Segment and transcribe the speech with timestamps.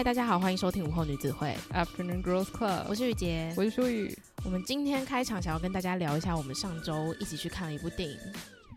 [0.00, 4.18] 嗨，大家好，欢迎收听午后女子会 Afternoon Girls Club，我是雨洁，我是舒雨。
[4.46, 8.18] 我们今天开场想要跟大家聊一下，我们上周一起去看了一部电影，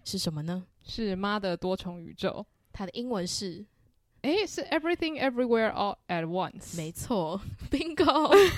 [0.03, 0.65] 是什么呢？
[0.85, 2.29] 是《妈的多重宇宙》，
[2.73, 3.65] 它的英文是，
[4.23, 6.75] 诶，是 Everything Everywhere All at Once。
[6.75, 7.39] 没错
[7.71, 8.03] ，Bingo。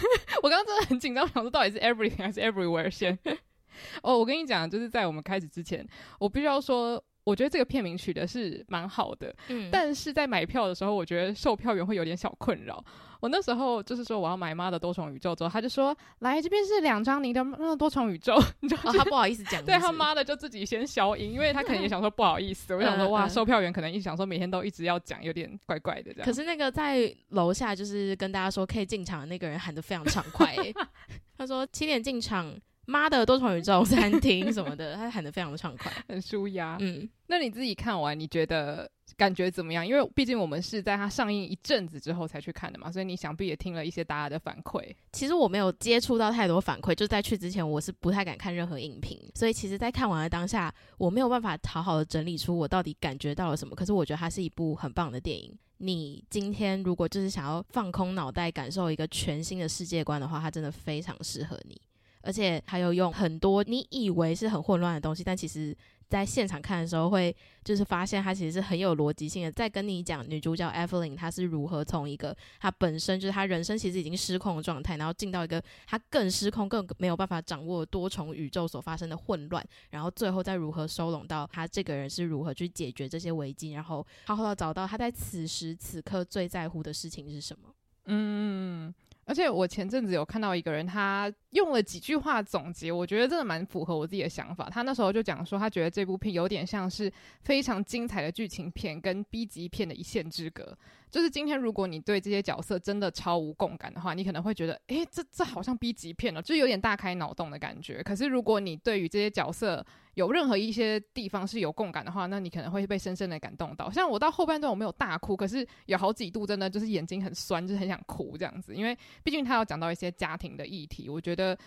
[0.42, 3.20] 我刚刚真的很紧张，想说到底是 Everything 还是 Everywhere 先。
[4.02, 7.04] 哦，我跟你讲，就是在我们开始之前，我必须要说。
[7.26, 12.82] 我觉得这个片名取的是蛮好的，嗯，但是在买票的时候，我觉得售票员会有点小困扰。
[13.20, 22.76] 我那时候就是说我要买妈的多重宇宙之后，他就说来这边是两张你的那多重宇宙， 你就、哦、他不好意思讲， 对他妈的就自己先消音，因为他可能也想说不好意思。
[22.76, 26.26] 我想说哇，售票员可能一直想说每天都一直要讲，有点怪怪的这样。
[26.26, 30.72] 可是那个在楼下就是跟大家说可以进场的那个人喊得非常畅快、欸，
[31.36, 32.56] 他说七点进场。
[32.86, 36.78] 妈的多重宇宙餐厅什么的， 他喊得非常的畅快，很舒压。
[36.80, 39.86] 嗯，那你自己看完，你觉得感觉怎么样？
[39.86, 44.94] 因为毕竟我们是在它上映一阵子之后才去看的嘛，所以你想必也听了一些大家的反馈。
[45.12, 53.76] 其实我没有接触到太多反馈，就在去之前，我是不太敢看任何影评，所以其实，在看完的当下，我没有办法好好的整理出我到底感觉到了什么。
[53.76, 55.58] 可是我觉得它是一部很棒的电影。
[55.78, 61.80] 你今天如果就是想要放空脑袋，感受一个全新的世界观的话，它真的非常适合你。
[62.26, 65.76] 而且还有用很多你以为是很混乱的东西，但其实
[66.08, 69.52] 在现场看的时候，会就是发现它其实是很有逻辑性的。
[69.52, 87.70] 在跟你讲女主角 Evelyn 她是如何从一个她本身就是她人生其实已经失控的状态，然后进到一个她更失控、更没有办法掌握多重宇宙所发生的混乱，然后最后再如何收拢到她这个人是如何去解决这些危机，然后好好的找到她在此时此刻最在乎的事情是什么。
[88.06, 88.94] 嗯。
[89.26, 94.70] 而且我前阵子有看到一个人，他用了几句话总结，我觉得真的蛮符合我自己的想法。
[94.70, 100.78] 他那时候就讲说，他觉得这部片有点像是非常精彩的剧情片跟 B 级片的一线之隔。
[101.10, 108.04] 就是今天如果你对这些角色真的超无共感的话，你可能会觉得，诶，这这好像 B 级片了，就有点大开脑洞的感觉。
[108.04, 109.84] 可是如果你对于这些角色，
[110.16, 113.92] 有任何一些地方是有共感的话，那你可能会被深深的感动到。
[113.92, 118.74] 像我到后半段我没有大哭，可是有好几度真的就是眼睛很酸，就是很想哭这样子。
[118.74, 121.58] 因为毕竟他要讲到一些家庭的议题，我觉得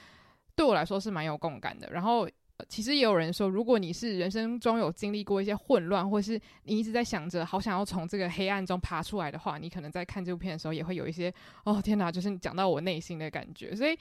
[0.55, 1.89] 对我来说是蛮有共感的。
[1.91, 2.29] 然后
[2.69, 11.31] 其实也有人说，如果你是人生中有经历过一些混乱，或是你一直在想着好想要从这个黑暗中爬出来的话，你可能在看这部片的时候也会有一些
[11.65, 13.77] 哦天哪，就是讲到我内心的感觉。
[13.77, 13.95] 所以。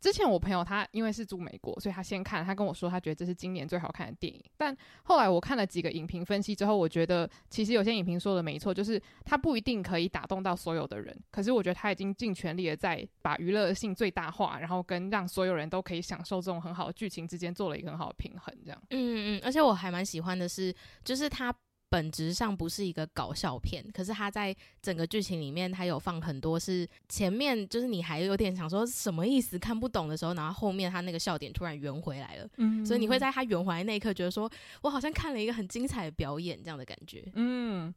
[0.00, 4.42] 之前我朋友他因为是住美国，所以他先看，他跟我说他觉得这是今年最好看的电影。
[4.56, 11.16] 但后来我看了几个影评分析之后，我觉得其实有些影评说的没错，就是他不一定可以打动到所有的人。
[11.30, 18.54] 可是我觉得他已经尽全力的在把娱乐性最大化，然后跟让所有人都可以享受这种很好的剧情之间做了一个很好的平衡。
[18.64, 20.74] 这样，嗯嗯，而且我还蛮喜欢的是，
[21.04, 21.54] 就是他。
[21.88, 34.50] 本质上不是一个搞笑片，可是他在整个剧情里面，他有放很多是前面就是你还有点想说什么意思看不懂的时候，然后后面他那个笑点突然圆回来了，嗯，所以你会在他圆回来那一刻觉得说，
[34.82, 37.94] 我好像看了一个很精彩的表演这样的感觉，嗯，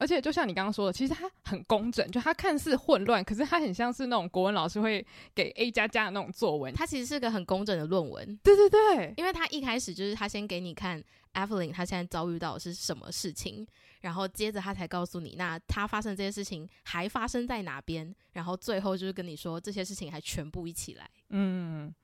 [0.00, 11.00] 而且就像你刚刚说的，其实它很工整，就它看似混乱，可是它很像是那种国文老师会给 A 加加的那种作文，它其实是个很工整的论文，对对对，因为他一开始就是他先给你看。
[11.32, 13.64] Evelyn 她现在遭遇到的是什么事情？
[14.00, 18.12] 然后接着他才告诉你，那他发生这些事情还发生在哪边？
[18.32, 21.08] 然后最后就是跟你说这些事情还全部一起来。
[21.28, 21.94] 嗯，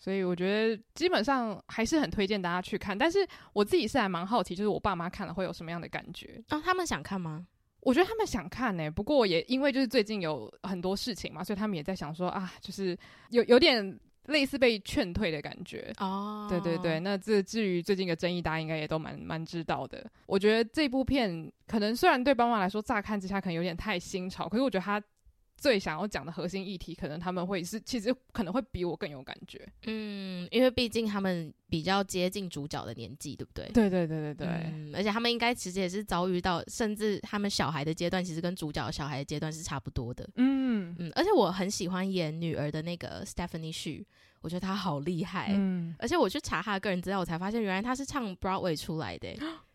[0.00, 2.98] 所以我觉得基本上还是很推荐大家去看。
[2.98, 6.42] 但是我自己是还蛮好奇，就是我爸妈看了会有什么样的感觉？
[6.48, 7.46] 啊，他们想看吗？
[7.80, 14.00] 我觉得他们想看呢、欸，不过也因为就是最近有很多事情嘛，所以他们也在想说啊，就是有有点。
[14.26, 20.08] 类似被劝退的感觉哦，对对对，那这至于最近的争议，大家应该也都蛮蛮知道的。
[20.26, 25.02] 我觉得这部片可能虽然对爸妈来说乍看之下可能有点太新潮，可是我觉得他。
[25.60, 29.68] 最想要讲的核心议题，可能他们会是，其实可能会比我更有感觉。
[29.84, 33.66] 嗯，因为毕竟他们比较接近主角的年纪，对不对？
[33.66, 34.46] 对对对对对。
[34.48, 40.26] 嗯，而且他们应该其实也是遭遇到，甚至他们小孩的阶段，其实跟主角小孩的阶段是差不多的。
[40.36, 41.12] 嗯嗯。
[41.14, 44.02] 而且我很喜欢演女儿的那个 Stephanie Hsu，
[44.40, 45.52] 我觉得她好厉害。
[45.54, 45.94] 嗯。
[45.98, 49.28] 而且我去查她的个人资料，我才发现原来她是唱 Broadway 出来的。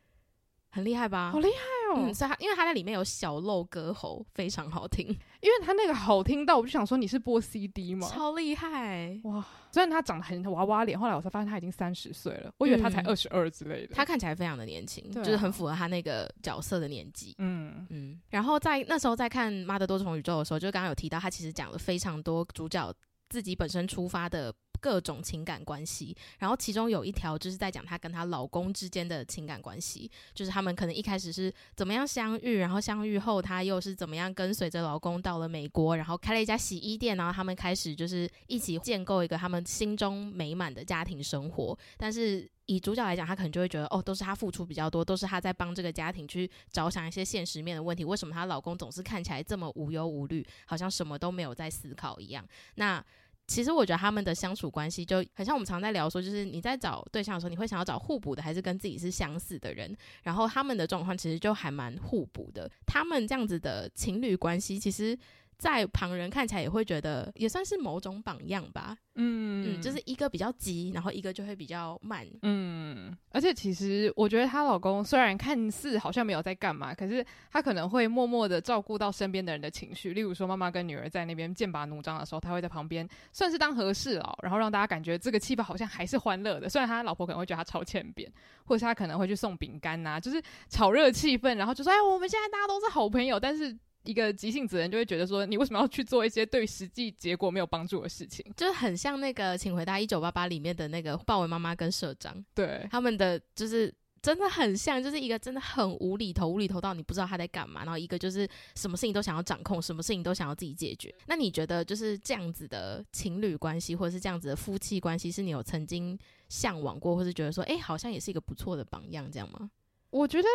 [0.75, 1.31] 很厉害吧？
[1.31, 2.03] 好厉害哦！
[2.05, 5.07] 嗯，所以他因为他在里面有小露歌喉，非常好听。
[5.39, 8.05] 因为他那个好听到，我就想说你是播 CD 吗？
[8.09, 9.41] 超厉害哇！
[9.71, 13.95] 虽然他长得很娃娃脸，后来我才发现他已经三十岁了，我以为他才二十二之类的。
[13.95, 17.33] 他看起来非常的年轻，啊，就是很符合他那个角色的年纪。
[17.37, 18.19] 嗯嗯。
[18.29, 22.93] 然后在那时候在看《妈的多重宇宙》的时候，就刚刚有提到，他其实讲了非常多主角
[23.29, 24.53] 自己本身出发的。
[24.85, 42.47] 各种情感关系，然后其中有一条就是在讲她跟她老公之间的情感关系，就是他们可能一开始是怎么样相遇，然后相遇后她又是怎么样跟随着老公到了美国，然后开了一家洗衣店，然后他们开始就是一起建构一个他们心中美满的家庭生活，但是。
[42.67, 48.03] 以主角来讲，他可能就会觉得，哦，都是他付出比较多，都是他在帮这个家庭去着想一些现实面的问题。
[48.03, 52.43] 为什么她老公总是看起来这么无忧无虑，好像什么都没有在思考一样？
[52.73, 53.05] 那
[53.47, 59.95] 其实我觉得他们的相处关系就很像我们常在聊说，就是你在找对象的时候，你会想要找互补的，还是跟自己是相似的人？
[60.23, 62.69] 然后他们的状况其实就还蛮互补的。
[62.85, 65.17] 他们这样子的情侣关系，其实。
[65.57, 69.45] 在旁人看起来也会觉得也算是某种榜样吧，嗯。
[69.65, 88.31] 嗯，就是一个比较急，然后一个就会比较慢，嗯，而且其实我觉得她老公虽然看似好像没有在干嘛，可是他可能会默默的照顾到身边的人的情绪，例如说妈妈跟女儿在那边剑拔弩张的时候，他会在旁边算是当和事佬，然后让大家感觉这个气氛好像还是欢乐的，虽然他老婆可能会觉得他超欠扁，
[88.65, 93.75] 或者是他可能会去送饼干呐，就是炒热气氛，然后就说哎，我们现在大家都是好朋友，但是。
[94.05, 98.45] 一个急性子的人就会觉得说，你为什么要去做一些对实际结果没有帮助的事情？
[98.55, 111.13] 就是很像那个《请回答一九八八》里面的那个豹纹妈妈跟社长，对他们的就是真的很像，就是一个真的很无厘头，无厘头到你不知道他在干嘛，然后一个就是什么事情都想要掌控，什么事情都想要自己解决。
[111.27, 116.17] 那你觉得就是这样子的情侣关系，或者是这样子的夫妻关系，是你有曾经
[116.49, 119.69] 向往过，或是觉得说，哎，好像也是一个不错的榜样，这样吗？
[120.09, 120.47] 我觉得。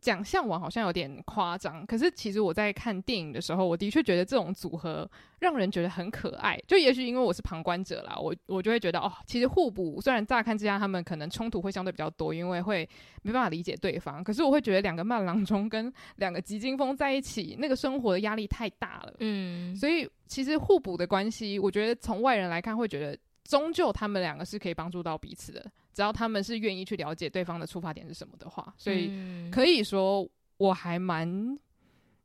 [0.00, 5.08] 讲向往好像有点夸张，可是其实我在看电影的时候，我的确觉得这种组合
[5.38, 6.58] 让人觉得很可爱。
[6.66, 10.00] 就也许因为我是旁观者啦，我我就会觉得哦，其实互补。
[10.00, 12.88] 虽然乍看之下他们可能冲突会相对比较多，因为会
[13.22, 14.24] 没办法理解对方。
[14.24, 19.14] 可是我会觉得两个慢郎中跟两个急惊风在一起，那个生活的压力太大了。
[19.20, 23.16] 嗯，所以其实互补的关系，我觉得从外人来看会觉得。
[23.44, 29.10] 终究他们两个是可以帮助到彼此的，只要他们是愿意去了解对方的出发点是什么的话，所以
[29.50, 31.58] 可以说我还蛮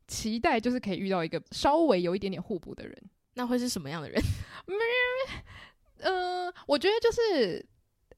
[0.06, 2.96] 期待，就是可以遇到一个稍微有一点点互补的人。
[3.34, 4.22] 那会是什么样的人？
[5.98, 7.66] 嗯、呃，我觉得就是。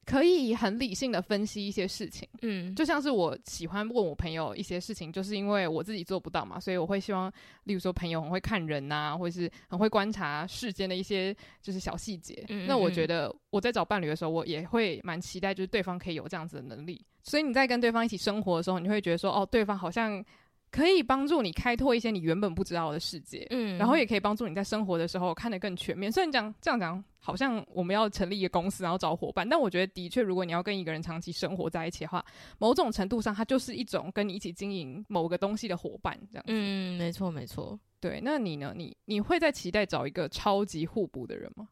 [0.09, 7.31] 可以很理性的分析一些事情，嗯，就像是我喜欢问我朋友一些事情，就是因为我自己做不到嘛，所以我会希望，
[7.65, 12.43] 例如说朋友很会看人呐，或者是很会观察世间的一些就是小细节。
[12.49, 12.67] 嗯嗯嗯。
[12.67, 17.05] 那我觉得我在找伴侣的时候，我也会蛮期待，就是对方可以有这样子的能力。
[17.21, 20.25] 所以你在跟对方一起生活的时候，你会觉得说，哦，对方好像。
[20.71, 26.11] 可以帮助你开拓一些你原本不知道的世界，嗯，然后也可以帮助你在生活的时候看得更全面。
[26.11, 32.23] 虽然讲这样讲，好像我们要成立一个公司然后找伙伴，但我觉得的确，如果你要跟一个人长期生活在一起的话，
[32.59, 36.51] 某种程度上，它就是一种跟你一起经营某个东西的伙伴，这样子。
[36.53, 37.79] 嗯，没错，没错。
[37.99, 38.71] 对，那你呢？
[38.75, 41.67] 你你会在期待找一个超级互补的人吗？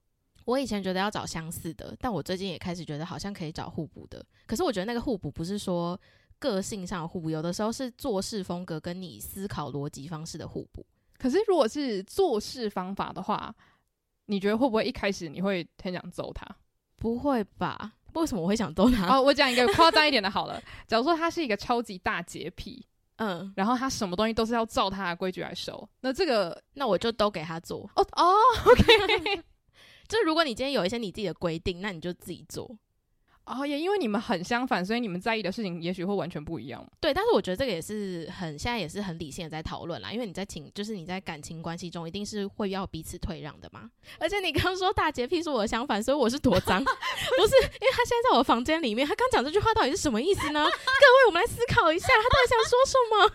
[0.46, 4.26] 我以前觉得要找相似的，但我最近也开始觉得好像可以找互补的。
[4.46, 6.00] 可是我觉得那个互补不是说。
[6.40, 10.86] 个性上互补，有的时候是做事风格跟你思考逻辑方式的互补。
[11.18, 13.54] 可是如果是做事方法的话，
[14.28, 16.46] 你觉得会不会一开始你会很想揍他？
[16.96, 17.94] 不会吧？
[18.14, 19.16] 为什么我会想揍他？
[19.16, 20.62] 哦，我讲一个夸张一点的，好了。
[20.88, 22.86] 假如说他是一个超级大洁癖，
[23.18, 27.90] 嗯，然后他什么东西都是要照他的规矩来收，那这个那我就都给他做。
[27.96, 28.34] 哦哦
[28.66, 29.44] ，OK。
[30.08, 32.78] 就如果你今天有一些你自己的规定，那你就自己做。
[33.48, 36.86] 哦，也因为你们很相反，所以你们在意的事情也许会完全不一样。
[37.00, 40.12] 对，但是我觉得这个也是很现在也是很理性的在讨论啦。
[40.12, 43.90] 因为你在情，就是你在感情关系中，一定是会要彼此退让的嘛。
[44.20, 46.84] 而且你刚刚说大洁癖是我的相反，所以我是多脏？
[46.84, 50.66] 不是，因为他现在在我房间里面，他刚讲这句话到底是什么意思呢？
[50.68, 53.32] 各位，我们来思考一下，他到底想说什么？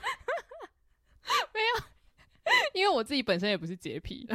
[1.55, 1.85] 没有。
[2.75, 4.27] 因为我自己本身也不是洁癖，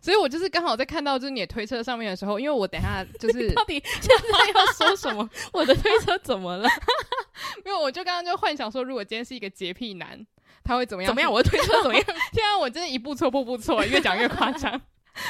[0.00, 5.28] 所以我就是刚好在看到就是你的推车上面的时候，因为我等下就 是到底现在要说什么？
[5.52, 6.68] 我的推车怎么了？
[7.64, 10.26] 没有，我就刚刚就幻想说，如果今天是一个洁癖男，
[10.62, 11.08] 他会怎么样？
[11.08, 11.32] 怎么样？
[11.32, 12.04] 我的推车怎么样？
[12.32, 14.80] 现在，我真的一步错步步错，越讲越夸张。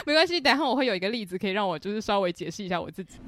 [0.05, 3.19] 没关系，等下我会有一个例子可以让我就是稍微解释一下我自己。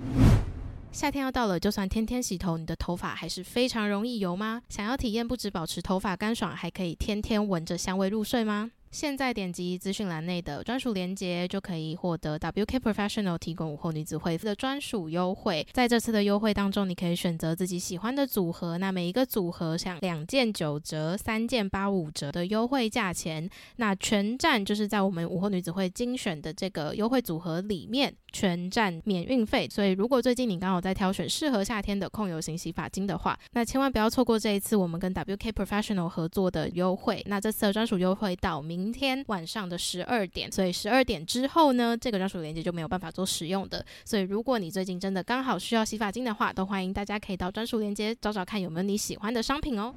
[0.94, 4.62] 夏天要到了，就算天天洗头，你的头发还是非常容易油吗？
[4.68, 8.70] 想要体验不止保持头发干爽，还可以天天闻着香味入睡吗？
[8.94, 15.66] 现在点击资讯栏内的专属链接，就可以获得 WK Professional 提供午后女子会的专属优惠。
[15.72, 23.50] 在这次的优惠当中，你可以选择自己喜欢的组合，那每一个组合像两件九折、三件八五折的优惠价钱。
[23.78, 29.68] 那全站就是在我们午后女子会精选的这个优惠组合里面，全站免运费。
[29.68, 37.20] 所以如果最近你刚好在挑选适合夏天的控油型洗发精的话，那千万不要错过这一次我们跟 WK Professional 合作的优惠。
[37.26, 43.82] 那这次的专属优惠到明明天晚上的十二点，所以十二点之后呢，这个专属链接就没有办法做使用的。
[44.04, 49.94] 所以如果你最近真的刚好需要洗发精的话，都欢迎大家可以到专属链接找找看有没有你喜欢的商品哦。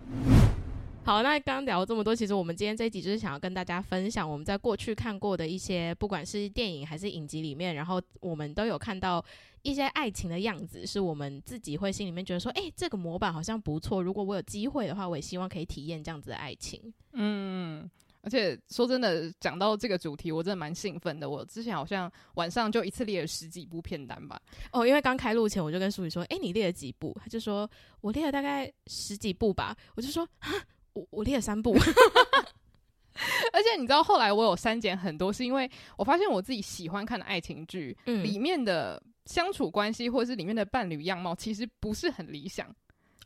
[1.04, 9.24] 好，那刚刚聊了这么多，其实我们今天这一集就是想要跟大家分享我们在过去看过的一些，不管是电影还是影集里面，然后我们都有看到
[9.64, 16.94] 一些爱情的样子，是我们自己会心里面觉得说，诶，这个模板好像不错，如果我有机会的话，我也希望可以体验这样子的爱情。
[17.14, 17.90] 嗯，
[18.28, 21.30] 而且说真的，讲到这个主题，我真的蛮兴奋的。
[21.30, 24.38] 我之前好像晚上就一次列了十几部片单吧。
[24.74, 27.18] 哦，因为刚开录前我就跟舒宇说，诶，你列了几部？
[27.22, 27.70] 他就说
[28.02, 29.74] 我列了大概十几部吧。
[29.96, 30.52] 我就说，哈。
[30.92, 31.78] 我我列了三部，
[33.54, 42.76] 而且你知道后来我有删减很多，是因为我发现我自己喜欢看的爱情剧，嗯，里面的相处关系或者是里面的伴侣样貌，其实不是很理想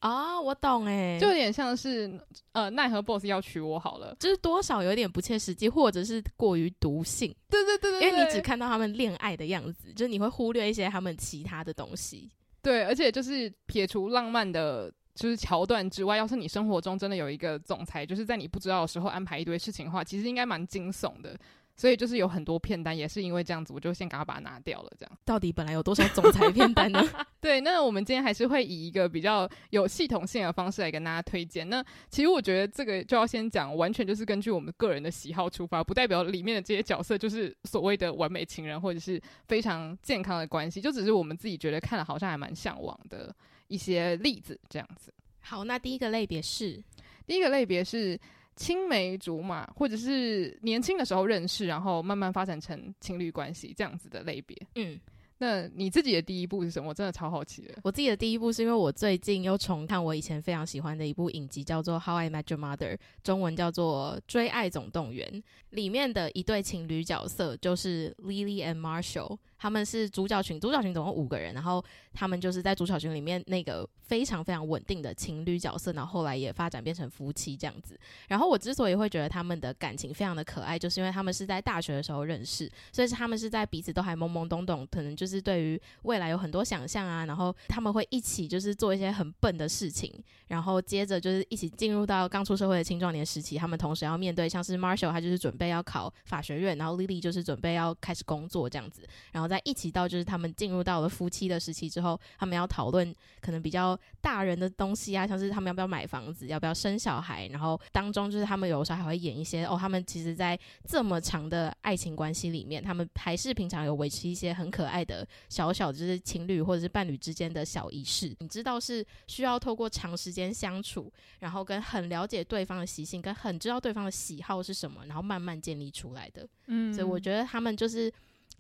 [0.02, 0.40] 啊。
[0.40, 2.20] 我懂哎，就有点像是
[2.52, 7.34] 呃奈何 boss 要娶我好了，就是多少有点不切实际，或者是过于毒性。
[7.50, 12.30] 对对对对，因为你只看到他们恋爱的样子，就是你会忽略一些他们其他的东西。
[12.62, 14.94] 对，而且就是撇除浪漫的。
[15.14, 21.38] 就是桥段之外，要是你生活中真的有一个总裁，就是在你不知道的时候安排一堆事情的话，其实应该蛮惊悚的。
[21.82, 24.92] 所以就是有很多片单，也是因为这样子，我就先赶快把它拿掉了。
[25.00, 27.04] 这样 到底本来有多少总裁片单呢？
[27.42, 31.68] 对，那我们今天还是会以一个比较有系统性的方式来跟大家推荐。
[31.68, 43.36] 那其实我觉得这个就要先讲，完全就是根据我们个人的喜好出发，不代表里面的这些角色就是所谓的完美情人或者是非常健康的关系，就只是我们自己觉得看了好像还蛮向往的
[43.70, 45.12] 一些例子这样子。
[45.40, 46.80] 好，那第一个类别是，
[47.26, 48.20] 第一个类别是
[48.56, 54.58] 青梅竹马，或者是年轻的时候认识，然后慢慢发展成情侣关系这样子的类别。
[54.76, 55.00] 嗯。
[55.44, 56.90] 那你自己的第一部是什么？
[56.90, 57.74] 我真的超好奇的。
[57.84, 62.94] 我自己的第一部是因为我最近又重看我以前非常喜欢的一部影集，叫做《How I Met Your Mother》，
[63.24, 65.28] 中文叫做《追爱总动员》。
[65.72, 78.00] 里面的一对情侣角色就是 Lily and Marshall，他们是主角群，主角群总共五个人，然后他们就是在主角群里面那个非常非常稳定的情侣角色，然后后来也发展变成夫妻这样子。
[78.30, 85.40] 然后我之所以会觉得他们的感情非常的可爱，就是因为他们是在大学的时候认识，所以是他们是在彼此都还懵懵懂懂，可能就是。
[85.42, 90.14] 对于未来有很多想象啊，然后他们会一起就是做一些很笨的事情，
[90.48, 99.02] 然后接着就是一起进入到刚出社会的青壮年时期，他们同时要面对像是 Marshall，他就是准备要考法学院，然后 Lily 就是准备要开始工作这样子，
[99.32, 115.28] 然后在一起到就是他们进入到了夫妻的时期之后，他们要讨论可能比较大人的东西啊，像是他们要不要买房子，要不要生小孩，然后当中就是他们有时候还会演一些哦，他们其实在这么长的爱情关系里面，他们还是平常有维持一些很可爱的。
[115.50, 126.48] 小小就是情侣或者是伴侣之间的小仪式，你知道是需要透过长时间相处，然后跟很了解对方的习性，跟很知道对方的喜好是什么，然后慢慢建立出来的。
[126.68, 128.12] 嗯，所以我觉得他们就是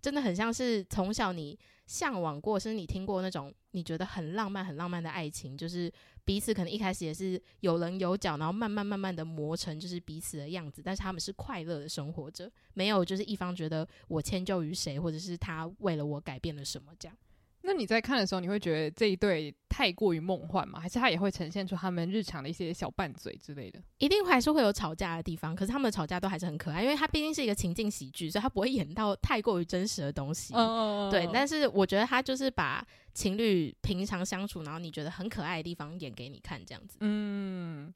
[0.01, 5.91] 真的很像是从小你向往过，甚至你听过那种你觉得很浪漫、很浪漫的爱情，就是。
[6.24, 17.17] 彼此可能一开始也是有棱有角，然后慢慢慢慢的磨成就是彼此的样子，但是他们是快乐的生活着，没有就是一方觉得我迁就于谁，或者是他为了我改变了什么这样。
[17.63, 20.80] 那你在看的时候，你会觉得这一对太过于梦幻吗？
[20.80, 23.80] 还是他也会呈现出他们日常的一些小拌嘴之类的？
[24.00, 30.53] 一定还是会有吵架的地方，可是他们的吵架都还是很可爱，因为他毕竟是一个情境喜剧，所以他不会演到太过于真实的东西。
[30.56, 36.98] 哦，对，但是我觉得他就是把情侣平常相处，然后你觉得很可爱的地方演给你看，这样子。
[37.01, 37.94] 嗯，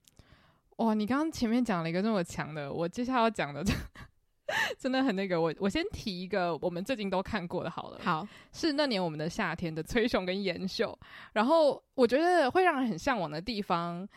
[0.77, 3.63] 哇，你刚刚前面讲了一个这么强的，我接下来要讲的。
[4.77, 10.97] 真的很那个，我我先提一个我们最近都看过的，好了，好，是那年我们的夏天的崔雄跟妍秀，
[11.33, 14.07] 然后我觉得会让人很向往的地方，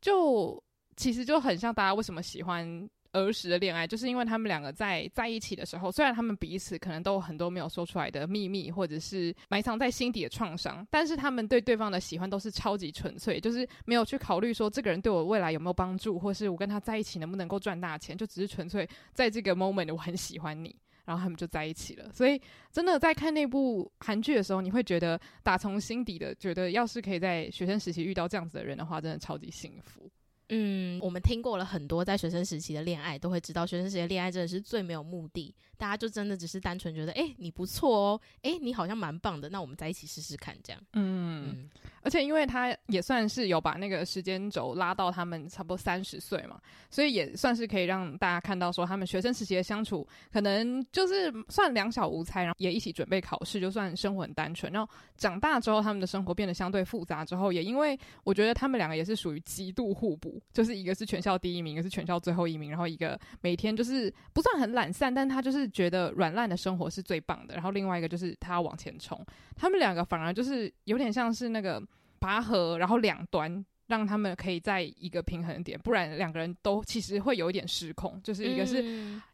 [0.00, 0.62] 就
[0.96, 2.88] 其实就很像大家为什么喜欢。
[3.14, 22.10] 儿时的恋爱，就是因为他们两个在在一起的时候，虽然他们彼此可能都有很多没有说出来的秘密，或者是埋藏在心底的创伤，但是他们对对方的喜欢都是超级纯粹，就是没有去考虑说这个人对我未来有没有帮助，或是我跟他在一起能不能够赚大钱，就只是纯粹在这个 moment 我很喜欢你，然后他们就在一起了。
[22.12, 22.40] 所以
[22.72, 30.10] 真的在看那部韩剧的时候，你会觉得打从心底的觉得，要是可以在学生时期遇到这样子的人的话，真的超级幸福。
[30.48, 40.82] 嗯，我们听过了很多在学生时期的恋爱，都会知道学生时期的恋爱真的是最没有目的，大家就真的只是单纯觉得，哎、欸，你不错哦，哎、欸，你好像蛮棒的，那我们在一起试试看，这样。
[40.92, 41.70] 嗯，嗯，
[42.04, 54.70] 而且因为他也算是有把那个时间轴拉到他们差不多三十岁嘛，所以也算是可以让大家看到说他们学生时期的相处，可能就是算两小无猜，然后也一起准备考试，就算生活很单纯。
[54.70, 60.40] 然后长大之后，他们的生活变得相对复杂之后，也因为我觉得他们两个也是属于极度互补。
[60.52, 67.54] 就是一个是全校第一名，一个是全校最后一名，然后一个每天就是不算很懒散，但他就是觉得软烂的生活是最棒的。
[67.54, 69.18] 然后另外一个就是他要往前冲，
[69.56, 71.82] 他们两个反而就是有点像是那个
[72.24, 73.64] 拔河，然后两端。
[73.86, 78.18] 让他们可以在一个平衡点，不然两个人都其实会有一点失控。
[78.22, 78.82] 就是一个是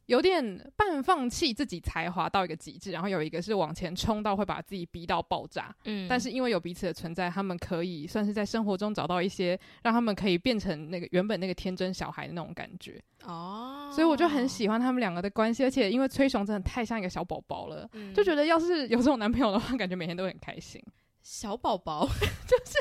[0.07, 0.43] 有点
[0.77, 5.73] 半放弃自己才华到一个极致，然后有一个是往前冲到会把自己逼到爆炸。
[5.85, 13.01] 嗯，但是因为有彼此的存在，他们可以算是在生活中找到一些让他们可以变成那个原本那个天真小孩的那种感觉。
[13.23, 20.83] 哦，所以我就很喜欢他们两个的关系，而且因为崔雄真的太像一个小宝宝了，嗯，就觉得要是有这种男朋友的话，感觉每天都很开心。
[21.23, 22.07] 小宝宝
[22.47, 22.79] 就是。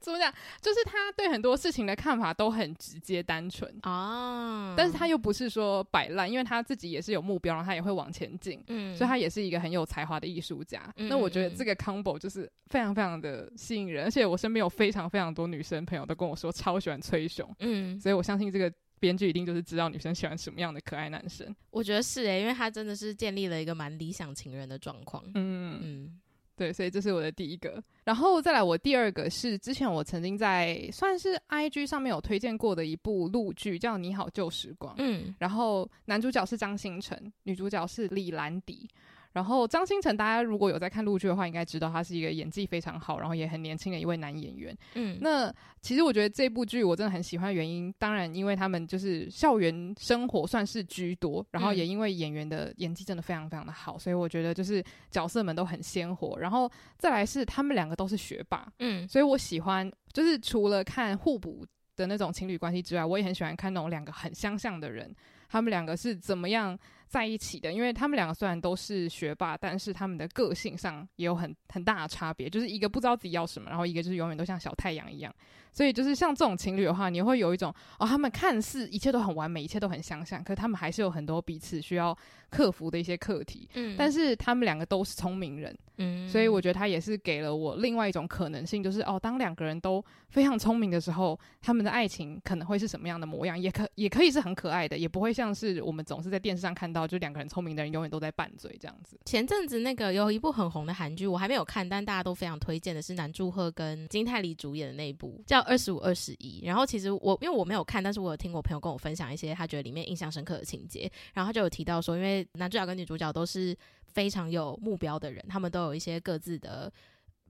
[0.00, 0.32] 怎么讲？
[0.62, 10.90] 就是他对很多事情的看法都很直接单纯啊，但是他又不是说摆烂，因为他自己也是有目标，然后他也会往前进，嗯，所以他也是一个很有才华的艺术家。
[10.96, 21.54] 嗯、那我觉得这个 combo 就是非常非常的吸引人，而且我身边有非常非常多女生朋友都跟我说超喜欢崔雄，嗯，所以我相信这个编剧一定就是知道女生喜欢什么样的可爱男生。
[21.70, 26.20] 我觉得是诶、欸，因为他真的是建立了一个蛮理想情人的状况，嗯嗯。
[26.58, 34.92] 嗯对，所以这是我的第一个，然后再来我第二个是之前我曾经在算是 IG 上面有推荐过的一部陆剧，叫《你好旧时光》。
[34.98, 38.88] 嗯，然后男主角是张新成，女主角是李兰迪。
[39.32, 44.76] 然后张新成，大家如果有在看陆剧的话，应该知道他是一个演技非常好，然后也很年轻的一位男演员。
[44.94, 56.38] 嗯，那其实我觉得这部剧我真的很喜欢的原因，当然因为他们就是校园生活算是居多，然后也因为演员的演技真的非常非常的好，所以我觉得就是角色们都很鲜活。
[56.38, 61.64] 然后再来是他们两个都是学霸，嗯，所以我喜欢就是除了看互补
[61.96, 65.14] 的那种情侣关系之外，我也很喜欢看那种两个很相像的人，
[65.48, 72.48] 他们两个是怎么样在一起的，因为他们两个虽然都是学霸，但是他们的个性上也有很很大的差别。
[72.48, 75.34] 就是一个不知道自己要什么，然后一个就是永远都像小太阳一样。
[75.72, 82.16] 所以就是像这种情侣的话，你会有一种哦，他们看似一切都很完美，一切都很相像，可是他们还是有很多彼此需要
[82.50, 83.68] 克服的一些课题。
[83.74, 93.58] 嗯，但是他们两个都是聪明人，嗯，所以我觉得他也是给了我另外一种可能性，就是哦，当两个人都非常聪明的时候，他们的爱情可能会是什么样的模样？
[93.58, 99.18] 也可也可以是很可爱的，也不会像是我们总是在电视上看到，就两个人聪明的人永远都在拌嘴这样子。
[99.24, 106.60] 前阵子那个有一部很红的韩剧，我还没有看，但大家都非常推荐的是南柱赫跟金泰梨主演的那一部叫《二十五二十一》。
[106.66, 113.76] 然后其实我因为我没有看，但是我有听我朋友跟我分享一些他觉得里面印象深刻的情节，然后他就有提到说，因为男主角跟女主角都是
[114.08, 116.92] 非常有目标的人，他们都有一些各自的。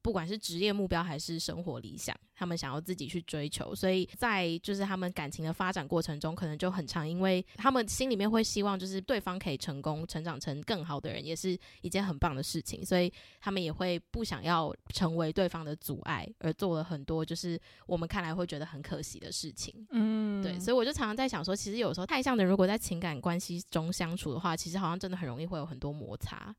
[0.02, 19.86] 不管是职业目标还是生活理想，他们想要自己去追求，所以在就是他们感情的发展过程中，可能就很常，因为他们心里面会希望就是对方可以成功，成长成更好的人，也是一件很棒的事情，所以他们也会不想要成为对方的阻碍，而做了很多就是我们看来会觉得很可惜的事情。
[19.90, 26.54] 嗯，对，所以我就常常在想说，其实有时候太像的，如果在情感关系中相处的话，其实好像真的很容易会有很多摩擦。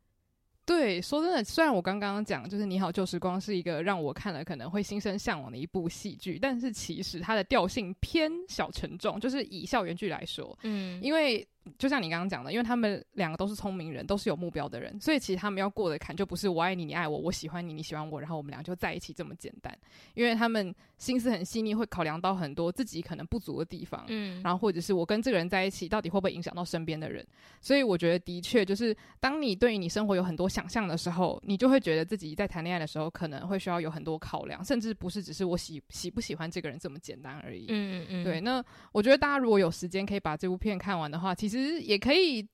[0.69, 11.47] 对，说真的，虽然我刚刚讲就是《你好旧时光》是一个让我看了可能会心生向往的一部戏剧，但是其实它的调性偏小沉重，就是以校园剧来说，嗯，因为。
[11.77, 19.77] 就像你刚刚讲的，因为他们两个都是聪明人，都是有目标的人，所以其实他们要过的坎就不是我爱你，你爱我，我喜欢你，你喜欢我，然后我们俩就在一起这么简单。
[20.13, 27.25] 因为他们心思很细腻，会考量到很多自己可能不足的地方，嗯，然后或者是我跟这个人在一起，到底会不会影响到身边的人？
[27.61, 37.65] 所以我觉得的确就是，当你对于你生活有很多想象的时候，你就会觉得自己在谈恋爱的时候可能会需要有很多考量，甚至不是只是我喜喜不喜欢这个人这么简单而已。
[37.69, 38.41] 嗯嗯，对。
[38.41, 41.58] 那我觉得大家如果有时间可以把这部片看完的话，其实。
[41.59, 42.47] 其实也可以，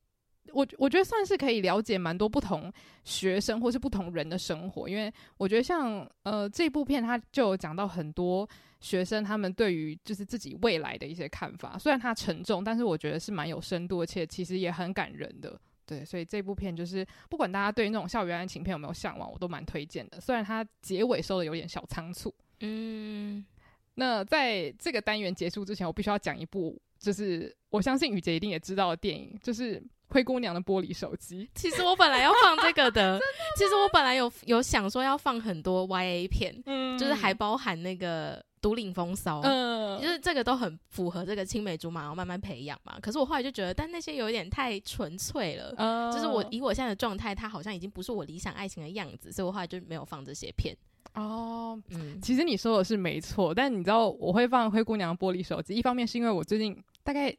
[0.52, 2.72] 我我觉得算是可以了解蛮多不同
[3.04, 8.48] 学生或是不同人的生活，因为我觉得像呃这部片，它就有讲到很多
[8.80, 15.60] 学生他们对于就是自己未来的一些看法，虽然它沉重，但是我觉得是蛮有深度，而且其实也很感人的。
[15.86, 20.20] 对，所以这部片就是不管大家对那种校园爱情片有没有向往，我都蛮推荐的。
[20.20, 23.46] 虽然它结尾收的有点小仓促，嗯，
[23.94, 26.82] 那在这个单元结束之前，我必须要讲一部。
[27.00, 31.46] 就是我相信雨杰一定也知道的电影，就是《灰姑娘的玻璃手机》。
[31.56, 33.22] 其实我本来要放这个的， 的
[33.58, 42.98] 其实我本来有有想说要放很多 YA 片，嗯，就是还包含那个《独领风骚》，嗯，就是这个都很符合这个青梅竹马，然后慢慢培养嘛。
[43.02, 50.76] 可是我后来就觉得，但那些有一点太纯粹了，嗯，就是我以我现在的状态，它好像已经不是我理想爱情的样子，所以我后来就没有放这些片。
[51.14, 57.34] 哦，嗯，其实你说的是没错，但你知道我会放《灰姑娘玻璃手机》，一方面是因为我最近大概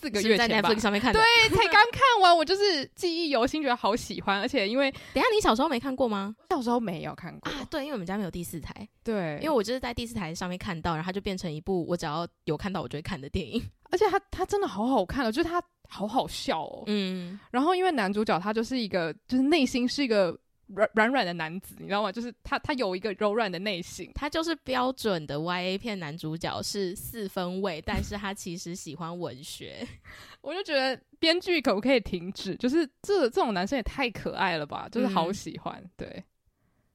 [0.00, 4.40] 四个月前吧，在 Netflix 上面看的，对，才刚看完，我就是记忆犹新，觉得好喜欢。
[4.40, 6.34] 而且因为，等下你小时候没看过吗？
[6.50, 7.64] 小时候没有看过啊。
[7.70, 8.74] 对，因为我们家没有第四台。
[9.04, 13.62] 对，因为我就是在第四台上面看到，然后它就变成一部我只要有看到我就会看的电影。
[13.90, 16.82] 而且它它真的好好看哦，就是它好好笑哦。
[16.88, 17.38] 嗯。
[17.52, 20.36] 然后因为男主角他就是一个，就是内心是一个。
[20.74, 22.10] 软软软的男子，你知道吗？
[22.10, 29.86] 就是他，他有一个柔软的内心，他就是标准的 YA 片男主角，是四分位，但是他其实喜欢文学。
[30.40, 32.56] 我就觉得编剧可不可以停止？
[32.56, 35.80] 就是这这种男生也太可爱了吧，就是好喜欢。
[35.80, 36.24] 嗯、对，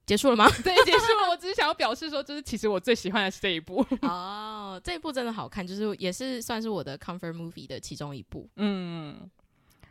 [0.06, 0.46] 结束了吗？
[0.64, 1.30] 对，结束了。
[1.30, 3.86] 我只是想要表示说，就是其实我最喜欢的是这一部。
[4.02, 8.50] 哦，这一部真的好看，就是也是算是我的 comfort movie 的其中一部。
[8.58, 9.30] 嗯，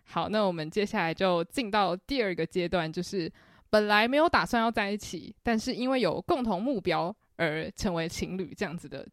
[0.05, 3.33] 好，那我们接下来就进到第二个阶段，就是。
[3.70, 9.07] 本来没有打算要在一起，但是因为有共同目标而成为情侣，这样子的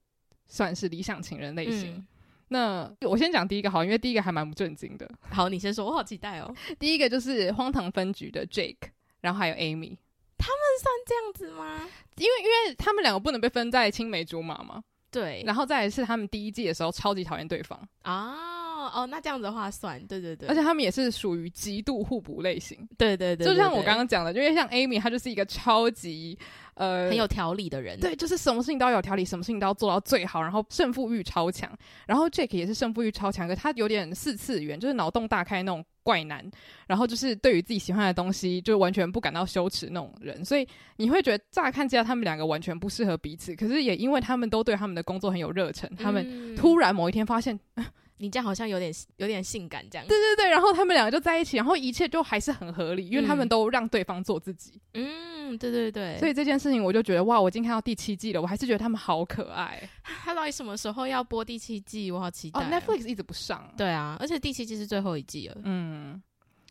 [0.48, 1.96] 算是理想情人类型。
[1.96, 2.08] 嗯、
[2.50, 5.10] 那我先讲第一个好，因为第一个还蛮不正经的。
[5.30, 6.54] 好，你先说，我好期待哦。
[6.78, 8.78] 第一个就是荒唐分局的 Jake，
[9.22, 9.98] 然后还有 Amy，
[10.38, 11.90] 他们算这样子吗？
[12.18, 14.84] 因为因为他们两个不能被分在青梅竹马嘛。
[15.10, 18.63] 对，然后再来是他们第一季的时候超级讨厌对方啊。
[18.84, 26.38] 哦哦，那这样子的话算，对对对，而且他们也是属于极度互补类型，对对对，对，就像我刚刚讲的，因为像 Amy，她就是一个超级
[26.76, 31.72] 呃很有条理的人，对，就是什么事情都要有条理，什么事情都要做到最好，然后胜负欲超强。
[32.06, 36.46] 然后 Jake 也是胜负欲超强，可他有点四次元，就是脑洞大开那种怪男，
[36.88, 40.68] 然后就是对于自己喜欢的东西就完全不感到羞耻那种人，所以
[40.98, 47.58] 你会觉得乍看之下他们两个完全不适合彼此，可是也因为他们都对他们的工作很有热忱，他们突然某一天发现。
[47.76, 47.86] 嗯
[48.24, 50.08] 你这样好像有点有点性感，这样。
[50.08, 54.80] 对对对，然后他们两个就在一起，然后一切就还是很合理，因为他们都让对方做自己。
[54.94, 56.18] 嗯，对对对。
[56.20, 59.90] 所以这件事情我就觉得哇，我已经看到第七季了，我还是觉得他们好可爱。
[60.24, 62.10] 他到底什么时候要播第七季？
[62.10, 62.62] 我好期待。
[62.62, 63.70] 哦，Netflix 一直不上。
[63.76, 65.58] 对啊，而且第七季是最后一季了。
[65.66, 66.24] 嗯。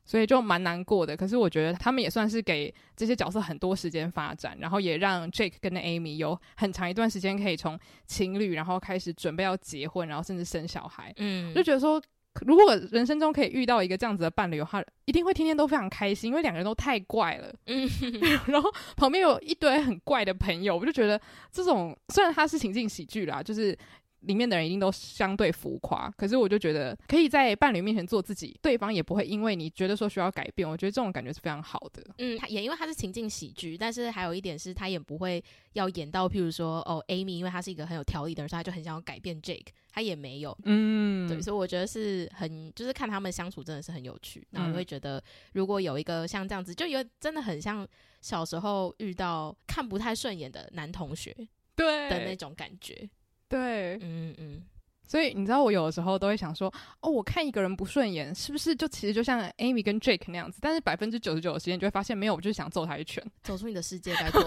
[0.04, 11.12] 所以就蛮难过的，可是我觉得他们也算是给这些角色很多时间发展，然后也让 Jake 跟 Amy 有很长一段时间可以从情侣，然后开始准备要结婚，然后甚至生小孩。
[11.18, 12.02] 嗯，就觉得说，
[12.44, 17.54] 如果人生中可以遇到一个这样子的伴侣的话，一定会天天都非常开心，因为两个人都太怪了。
[17.66, 17.88] 嗯，
[18.48, 21.20] 然后旁边有一堆很怪的朋友，我就觉得
[21.52, 23.78] 这种虽然它是情境喜剧啦，就是。
[24.22, 32.02] 里面的人一定都相对浮夸，可是我就觉得可以在伴侣面前做自己，对方也不会因为你觉得说需要改变，我觉得这种感觉是非常好的。
[32.18, 40.56] 嗯，他也因为他是情境喜剧，但是还有一点是他也不会要演到，譬如说哦，Amy，因为他是一个很有条理的人，所以他就很想要改变 Jake，他也没有。
[40.64, 47.86] 嗯，对，所以我觉得是很，就是看他们相处真的是很有趣，然后你会觉得如果有一个像这样子，就有真的很像
[48.20, 51.34] 小时候遇到看不太顺眼的男同学，
[51.74, 53.08] 对的那种感觉。
[53.52, 54.62] 对，嗯嗯，
[55.06, 60.58] 所以你知道，我有的时候都会想说，哦，我看一个人不顺眼，是不是就其实就像 Amy 跟 Jake 那样子？
[60.62, 64.42] 但是百分之九十九的时间，你就会发现没有，我就是想揍他一拳，走出你的世界，拜托，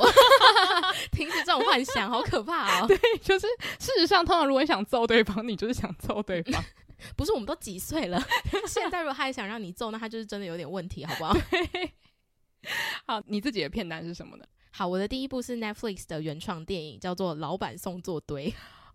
[1.13, 2.87] 停止这种幻想，好可怕哦！
[2.89, 3.45] 对，就是
[3.77, 6.63] 事实上，通常如果你想揍对方，你就是想揍对方，
[7.15, 7.31] 不是？
[7.31, 8.19] 我们都几岁了？
[8.67, 11.37] 现在如果他还想让你揍，那他就是真的有点问题，好不好？
[13.05, 14.45] 好，你自己的片单是什么呢？
[14.71, 18.49] 好，我的第一部是 Netflix 的原创电影，叫做《老板送作堆》。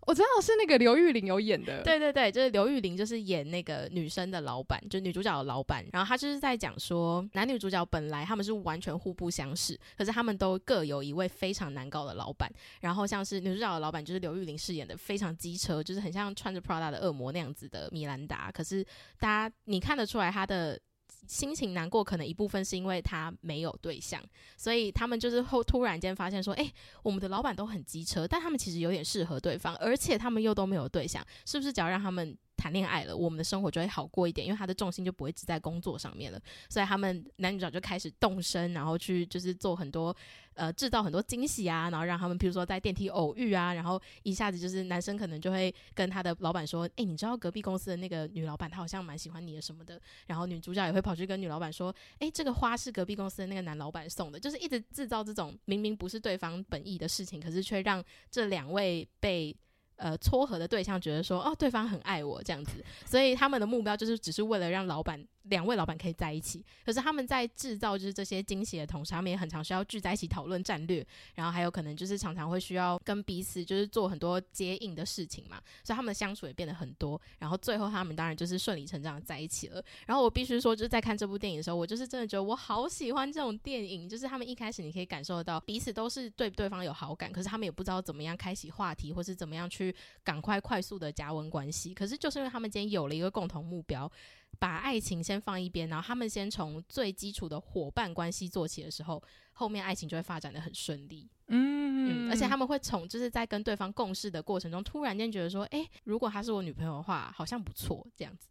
[0.07, 5.85] 我知道是那个刘玉玲有演的，对对对，就是刘玉玲，就是演那个女生的老板，就女主角的老板。
[5.93, 12.51] 然后她就是在讲说，男女主角本来他们是完全互不相识，可是他们都各有一位非常难搞的老板。
[12.81, 18.51] 然后像是女主角的老板，就是刘玉玲饰演的，非常机车，就是很像穿着 Prada 的恶魔那样子的米兰达。
[18.51, 18.83] 可是
[19.19, 20.79] 大家你看得出来她的。
[21.27, 24.21] 心情难过，可能一部分是因为他没有对象，
[24.57, 26.71] 所以他们就是后突然间发现说，诶，
[27.03, 34.45] 我们的老板都很机车，但他们其实有点适合对方，而且他们又都没有对象，是不是只要让他们谈恋爱了，我们的生活就会好过一点？
[34.45, 40.15] 因为他的重心就不会只在工作上面了，所以他们男女主角就开始动身，然后去就是做很多。
[40.53, 59.55] 呃，制造很多惊喜啊，然后让他们，比如说在电梯偶遇啊，然后一下子就是男生可能就会跟他的老板说：“诶，你知道隔壁公司的那个女老板，她好像蛮喜欢你的什么的。”然后女主角也会跑去跟女老板说：“诶，这个花是隔壁公司的那个男老板送的。”就是一直制造这种明明不是对方本意的事情，可是却让这两位被。
[60.01, 66.65] 呃，撮合的对象觉得说，哦，对方很爱我这样子，所以他们的目标就是只是为了让老板两位老板可以在一起。
[66.83, 77.21] 可是他们在制造就是这些惊喜的同时，他们也很常需要聚在一起讨论战略，然后还有可能就是常常会需要跟彼此就是做很多接应的事情嘛，所以他们的相处也变得很多。
[77.37, 79.83] 然后最后他们当然就是顺理成章的在一起了。
[80.07, 89.90] 然后我必须说，就是在看这部电影的时候，我就是真的觉得我好喜欢这种电影，就是他们一开始你可以感受到彼此都是对对方有好感，可是他们也不知道怎么样开启话题，或是怎么样去。
[89.91, 91.93] 去赶快快速的加温关系。
[91.93, 94.11] 可是就是因为他们今天有了一个共同目标，
[94.59, 99.21] 把爱情先放一边，然后他们先从最基础的伙伴关系做起的时候，
[99.53, 101.29] 后面爱情就会发展的很顺利。
[101.47, 108.47] 嗯，嗯，而且他们会从就是在跟对方共事的过程中，突然间觉得说，哎、欸，如果她是我女朋友的话，好像不错，这样子。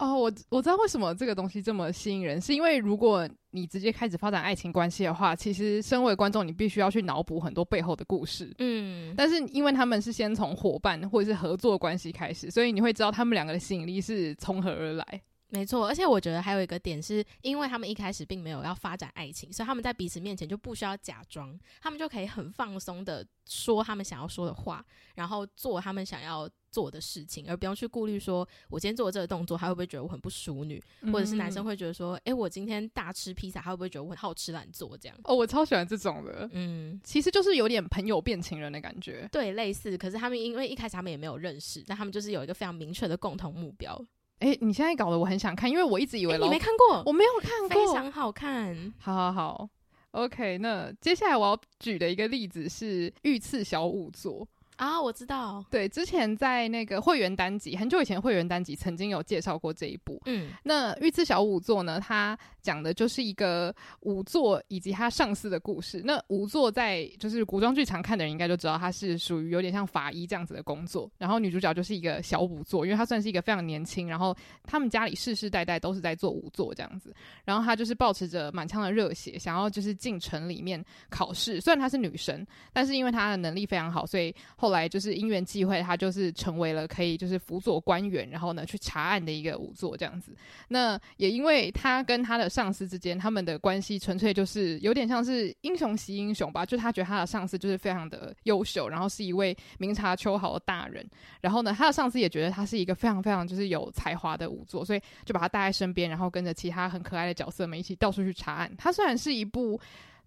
[0.00, 8.50] 哦，我我知道为什么这个东西这么吸引人，是因为如果你直接开始发展爱情关系的话，其实身为观众，你必须要去脑补很多背后的故事。
[8.60, 15.22] 嗯，但是因为他们是先从伙伴或者是合作关系开始，所以你会知道他们两个的吸引力是从何而来。
[15.50, 24.84] 没错，而且我觉得还有一个点是，因为他们一开始并没有要发展爱情，所以他们在彼此面前就不需要假装，他们就可以很放松的说他们想要说的话，
[25.16, 35.18] 然后做他们想要做的事情，而不用去顾虑说，我今天做的这个动作，他会不会觉得我很不淑女，嗯、或者是男生会觉得说，哎、欸，我今天大吃披萨，他会不会觉得我很好吃懒做这样？
[35.24, 39.98] 哦，我超喜欢这种的，嗯，其实就是有点朋友变情人的感觉，对，类似。
[39.98, 44.00] 可是他们因为一开始他们也没有认识，但他们就是有一个非常明确的共同目标。
[44.40, 48.92] 哎、欸，你现在搞得我很想看，因为我一直以为、欸、你没看过，我没有看过，非常好看。
[48.98, 49.68] 好好好
[50.12, 50.58] ，OK。
[50.58, 54.48] 那接下来我要举的一个例子是御赐小仵作。
[54.80, 55.62] 啊，我知道。
[55.70, 60.18] 对，之前在那个会员单集，很久以前会员单集曾经有介绍过这一部。
[60.24, 66.00] 嗯，那御赐小仵作呢，它讲的就是一个仵作以及他上司的故事。
[66.02, 71.10] 那仵作在就是古装剧常看的人应该都知道，他是属于有点像法医这样子的工作。
[71.18, 77.14] 然后女主角就是一个小仵作，因为她算是一个非常年轻，然后他们家里世世代代都是在做仵作这样子。
[77.44, 81.60] 然后她就是抱持着满腔的热血，想要就是进城里面考试。
[81.60, 84.69] 虽然她是女生，但是因为她的能力非常好，所以后。
[84.70, 90.30] 后来就是因缘际会，他就是成为了可以就是辅佐官员，然后呢去查案的一个仵作这样子。
[90.68, 101.04] 那也因为他跟他的上司之间，他们的关系纯粹就是有点像是英雄惜英雄吧，就他觉得他的上司就是非常的优秀，然后是一位明察秋毫的大人。
[101.40, 108.72] 然后呢，他的上司也觉得他是一个非常非常就是有才华的仵作，所以就把他带在身边，然后跟着其他很可爱的角色们一起到处去查案。
[108.78, 109.80] 他虽然是一部。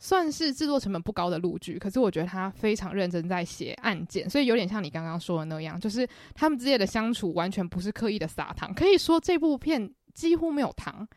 [0.03, 11.07] 算是制作成本不高的录剧，可是我觉得他非常认真在写案件，所以有点像你刚刚说的那样，就是他们之间的相处完全不是刻意的撒糖，可以说这部片几乎没有糖，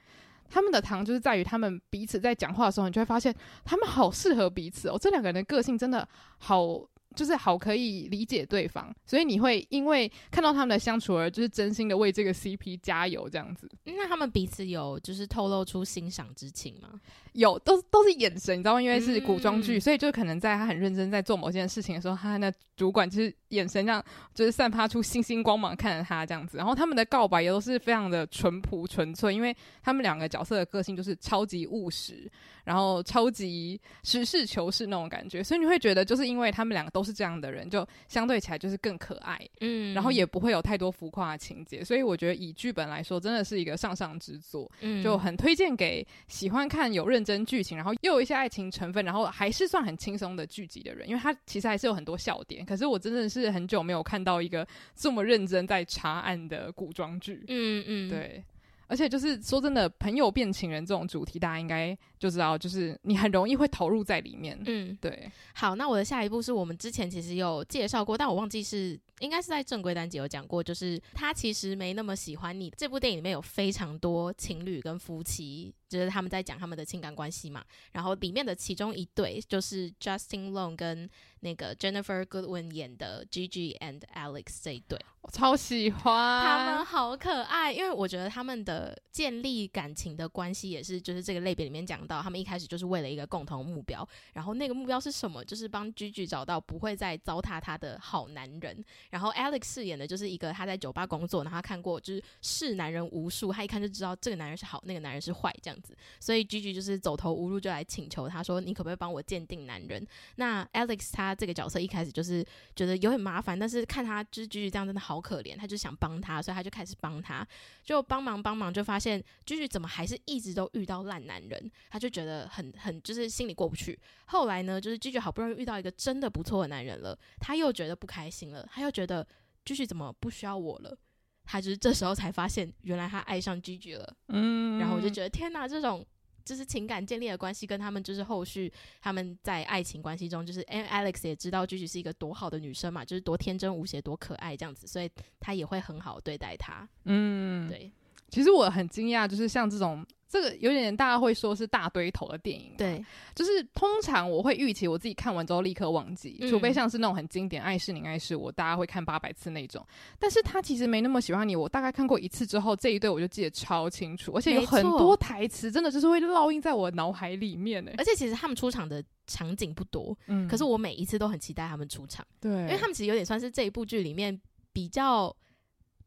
[0.48, 6.88] 他们的糖就是在于他们彼此在讲话的时候，你就会发现他们好适合彼此哦，这两个人的个性真的好。
[7.14, 13.66] 就是好可以理解对方，所以你会因为看到他们的相处而就是真心的为这个 CP 加油这样子。
[13.84, 17.00] 那他们彼此有就是透露出欣赏之情吗？
[17.36, 18.82] 有，都都是眼神，你知道吗？
[18.82, 26.56] 因为是古装剧，嗯、所以就可能在他很认真在做某件事情的时候，他那主管就是眼神这样，就是散发出星星光芒看着他这样子。
[26.56, 32.30] 然后他们的告白也都是非常的淳朴纯粹，因为他们两个角色的个性就是超级务实。
[32.64, 52.64] 然后超级实事求是那种感觉，所以你会觉得就是因为他们两个都是这样的人，就相对起来就是更可爱，嗯，然后也不会有太多浮夸的情节，所以我觉得以剧本来说，真的是一个上上之作，嗯，就很推荐给喜欢看有认真剧情，然后又有一些爱情成分，然后还是算很轻松的剧集的人，因为他其实还是有很多笑点。
[52.64, 58.44] 可是我真的是很久没有看到一个这么认真在查案的古装剧，嗯嗯，对。
[58.88, 64.58] 而且就是说真的，朋友变情人这种主题，大家应该就知道，就是你很容易会投入在里面。
[64.66, 65.30] 嗯，对。
[65.54, 72.72] 好，那我的下一步是我们之前其实有介绍过，但我忘记是应该是在正规单集有讲过，就是他其实没那么喜欢你。
[72.76, 75.74] 这部电影里面有非常多情侣跟夫妻。
[75.88, 95.44] 就是他们在讲他们的情感关系嘛，然后里面的其中一对就是 Justin Long 跟那个 Jennifer Goodwin 演的 Gigi and Alex 这一对，我超喜欢，他们好可爱，因为我觉得他们的建立感情的关系也是，就是这个类别里面讲到，他们一开始就是为了一个共同目标，然后那个目标是什么？
[95.44, 105.96] 就是帮 Gigi 找到不会再糟蹋他的好男人，然后 Alex 饰演的就是一个他在酒吧工作，然后他看过就是是男人无数，他一看就知道这个男人是好，那个男人是坏，这样子。
[106.20, 117.46] 所以 Gigi 就是走投无路，就来请求他说：“你可不可以帮我鉴定男人？”那 Alex 他这个角色一开始就是觉得有点麻烦，但是看他就是 Gigi 这样真的好可怜，他就想帮他，所以他就开始帮他，
[117.84, 123.98] 就帮忙帮忙，就发现 Gigi 怎么还是一直都遇到烂男人，他就觉得很很就是心里过不去。
[124.26, 129.26] 后来呢，就是 Gigi 好不容易遇到一个真的不错的男人了，他又觉得不开心了，他又觉得
[129.64, 130.94] Gigi 怎么不需要我了？
[131.42, 134.14] 他就是这时候才发现，原来他爱上 Gigi 了。
[134.28, 136.04] 嗯，然后我就觉得天哪，这种
[136.44, 146.86] 就是情感建立的关系，跟他们就是后续他们在爱情关系中，就是 Alex 也知道 Gigi 是一个多好的女生嘛，就是多天真无邪、多可爱这样子，所以他也会很好对待她。
[147.04, 147.90] 嗯，对。
[148.28, 159.86] 其实我很惊讶，就是像这种这个有点大家会说是大堆头的电影，对，就是通常我会预期我自己看完之后立刻忘记，嗯、除非像是那种很经典《爱是你爱是我》，大家会看八百次那种。
[160.18, 167.94] 但是他其实没那么喜欢你，我大概看过一次之后，这一对我就记得超清楚，而且有很多台词真的就是会烙印在我脑海里面诶。
[167.96, 174.40] 而且其实他们出场的场景不多，嗯，可是我每一次都很期待他们出场，对，因为他们其实有点算是这一部剧里面
[174.72, 175.34] 比较。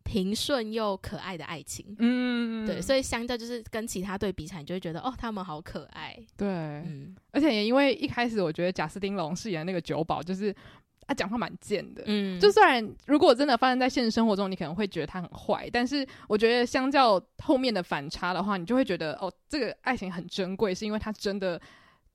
[0.10, 10.52] 平顺又可爱的爱情，嗯，对，所以相较就是跟其他对比起来，你就会觉得哦，他们好可爱，对，嗯，而且也因为一开始我觉得贾斯汀龙饰演的那个酒保，就是
[11.06, 21.62] 他讲话蛮贱的，嗯，就虽然如果真的发生在现实生活中，你可能会觉得他很坏，但是我觉得相较后面的反差的话，你就会觉得哦，这个爱情很珍贵，是因为他真的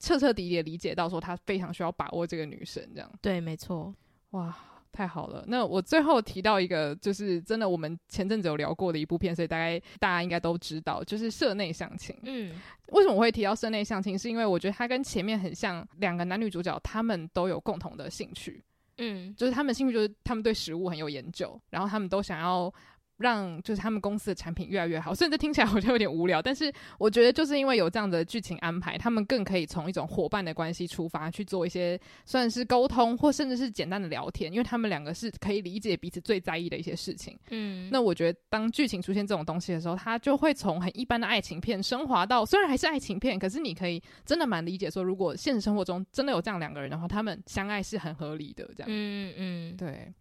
[0.01, 3.95] 彻彻底底的理解到说他非常需要把握这个女生，这样，对，没错，
[4.31, 4.53] 哇。
[4.95, 12.17] 太好了，那我最后提到一个，就是真的我们前阵子有聊过的一部片，所以大概大家应该都知道，就是社内相亲。
[12.23, 12.55] 嗯，
[12.93, 14.17] 为什么我会提到社内相亲？
[14.17, 18.63] 是因为我觉得它跟前面很像，两个男女主角他们都有共同的兴趣。
[18.99, 22.73] 嗯，就是他们兴趣就是他们对食物很有研究，然后他们都想要。
[23.19, 37.39] 让就是他们公司的产品越来越好，虽然这听起来好像有点无聊，但是我觉得就是因为有这样的剧情安排，他们更可以从一种伙伴的关系出发去做一些算是沟通，或甚至是简单的聊天，因为他们两个是可以理解彼此最在意的一些事情。
[37.51, 48.65] 嗯，那我觉得当剧情出现这种东西的时候，它就会从很一般的爱情片升华到虽然还是爱情片，可是你可以真的蛮理解说，如果现实生活中真的有这样两个人的话，他们相爱是很合理的。
[48.75, 50.13] 这样，嗯嗯，对。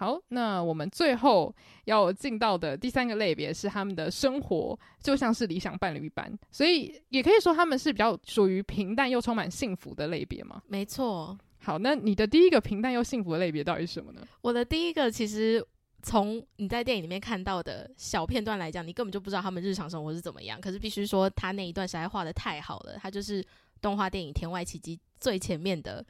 [0.00, 10.62] 好，那我们最后要进到的第三个类别是他们的生活，就像是理想伴侣一般，所以也可以说他们是比较属于平淡又充满幸福的类别嘛。
[10.68, 11.36] 没错。
[11.58, 14.26] 好，那你的第一个平淡又幸福的类别到底是什么呢？
[14.40, 15.62] 我的第一个其实
[16.02, 20.58] 从你在电影里面看到的小片段来讲，你根本就不知道他们日常生活是怎么样。
[20.58, 23.44] 可是必须说，他那一段实在画的太好了，他就是
[23.82, 26.02] 动画电影《天外奇迹》最前面的。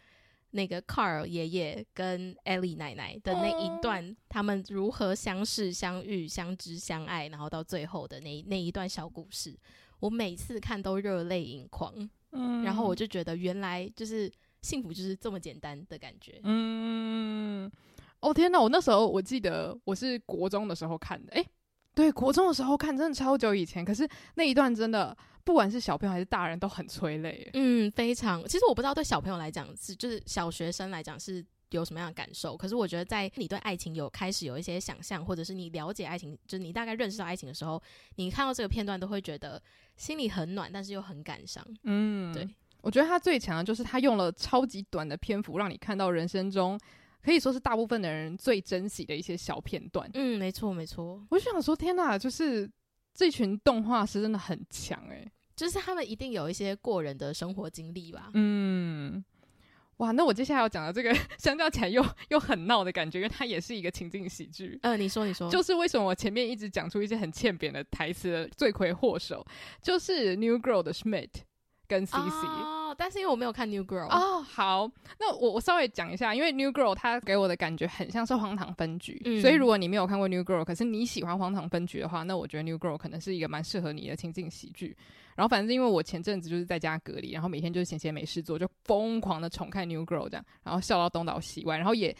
[0.50, 9.56] 那个 Carl 爷爷跟 Ellie 奶奶的那一段，他们如何相识、相遇、相知、相爱，然后到最后的那那一段小故事，
[10.00, 11.94] 我每次看都热泪盈眶。
[12.32, 14.32] 嗯，然后我就觉得原来就是
[14.62, 16.40] 幸福就是这么简单的感觉。
[16.44, 17.68] 嗯，
[18.20, 18.60] 哦天哪！
[18.60, 21.44] 我那时候我记得我是国中的时候看的，诶，
[21.94, 23.84] 对，国中的时候看，真的超久以前。
[23.84, 25.16] 可是那一段真的。
[25.42, 28.46] 不管是小朋友还是大人都很催泪，嗯，非常。
[28.46, 32.54] 其实我不知道对小朋友来讲是，就是小学生来讲是有什么样的感受。
[32.54, 37.82] 可是我觉得，在你对爱情有开始有一些想象，或者是你了解爱情，就是你大概认识到爱情的时候，
[38.16, 39.60] 你看到这个片段都会觉得
[39.96, 41.66] 心里很暖，但是又很感伤。
[41.84, 42.46] 嗯，对。
[42.82, 46.78] 我觉得他最强的就是他用了超级短的篇幅，让你看到人生中
[47.22, 50.10] 可以说是大部分的人最珍惜的一些小片段。
[50.14, 51.24] 嗯，没错，没错。
[51.30, 52.70] 我就想说，天哪，就是。
[53.12, 58.30] 这群动画师真的很强诶、欸，就是他们一定有一些过人的生活经历吧。
[58.34, 59.22] 嗯，
[59.96, 64.78] 哇，那我接下来要讲的这个， 相较起来又又很闹的感觉，因为它也是一个情境喜剧。
[64.82, 69.44] 嗯、呃，你说，你说，就是为什么我前面一直讲出一些很欠扁的台词的罪魁祸首，
[69.82, 71.30] 就是 New Girl 的 Schmidt
[71.88, 72.14] 跟 CC。
[72.14, 84.96] 哦但是因为我没有看 New Girl 哦，好，那我我稍微讲一下，因为 New Girl 它给我的感觉很像是荒唐分局，嗯，所以如果你没有看过 New Girl，可是你喜欢荒唐分局的话，那我觉得 New Girl 可能是一个蛮适合你的情境喜剧。
[85.36, 92.16] 然后反正因为我前阵子就是在家隔离，然后每天就是闲闲没事做，就疯狂的重看 New Girl 这样，然后笑到东倒西歪，然后也。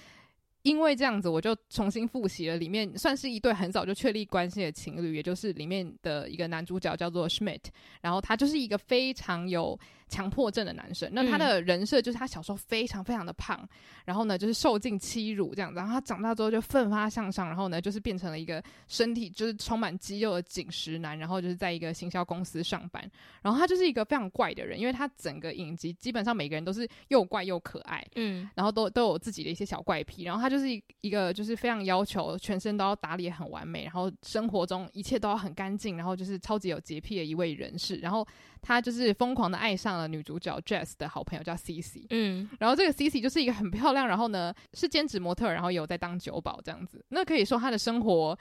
[0.62, 7.62] 因为这样子，我就重新复习了里面算是一对很早就确立关系的情侣，也就是里面的一个男主角叫做 Schmidt，
[8.02, 11.08] 然后他就是一个非常有强迫症的男生。
[11.10, 13.66] 那他的人设就是他小时候非常非常的胖，
[14.04, 23.02] 然后呢就是受尽欺辱这样子，然后他长大之后就奋发向上，然后呢就是变成了一个身体就是充满肌肉的紧实男，然后就是在一个行销公司上班。
[23.40, 30.50] 然后他就是一个非常怪的人，因为他整个影集基本上每个人都是又怪又可爱，嗯，然后都都有自己的一些小怪癖，然后他。
[30.50, 30.66] 就是
[31.00, 37.94] 一个就是非常要求全身都要打理很完美，然后生活中一切都要很干净，然后就是超级有洁癖的一位人士。
[37.98, 38.26] 然后
[38.60, 47.04] 他就是疯狂的爱上了女主角 Jess 的好朋友叫 Cici，嗯，然后这个 Cici 就是一个很漂亮，然后呢是兼职模特，然后有在当酒保这样子。
[47.08, 48.38] 那可以说她的生活。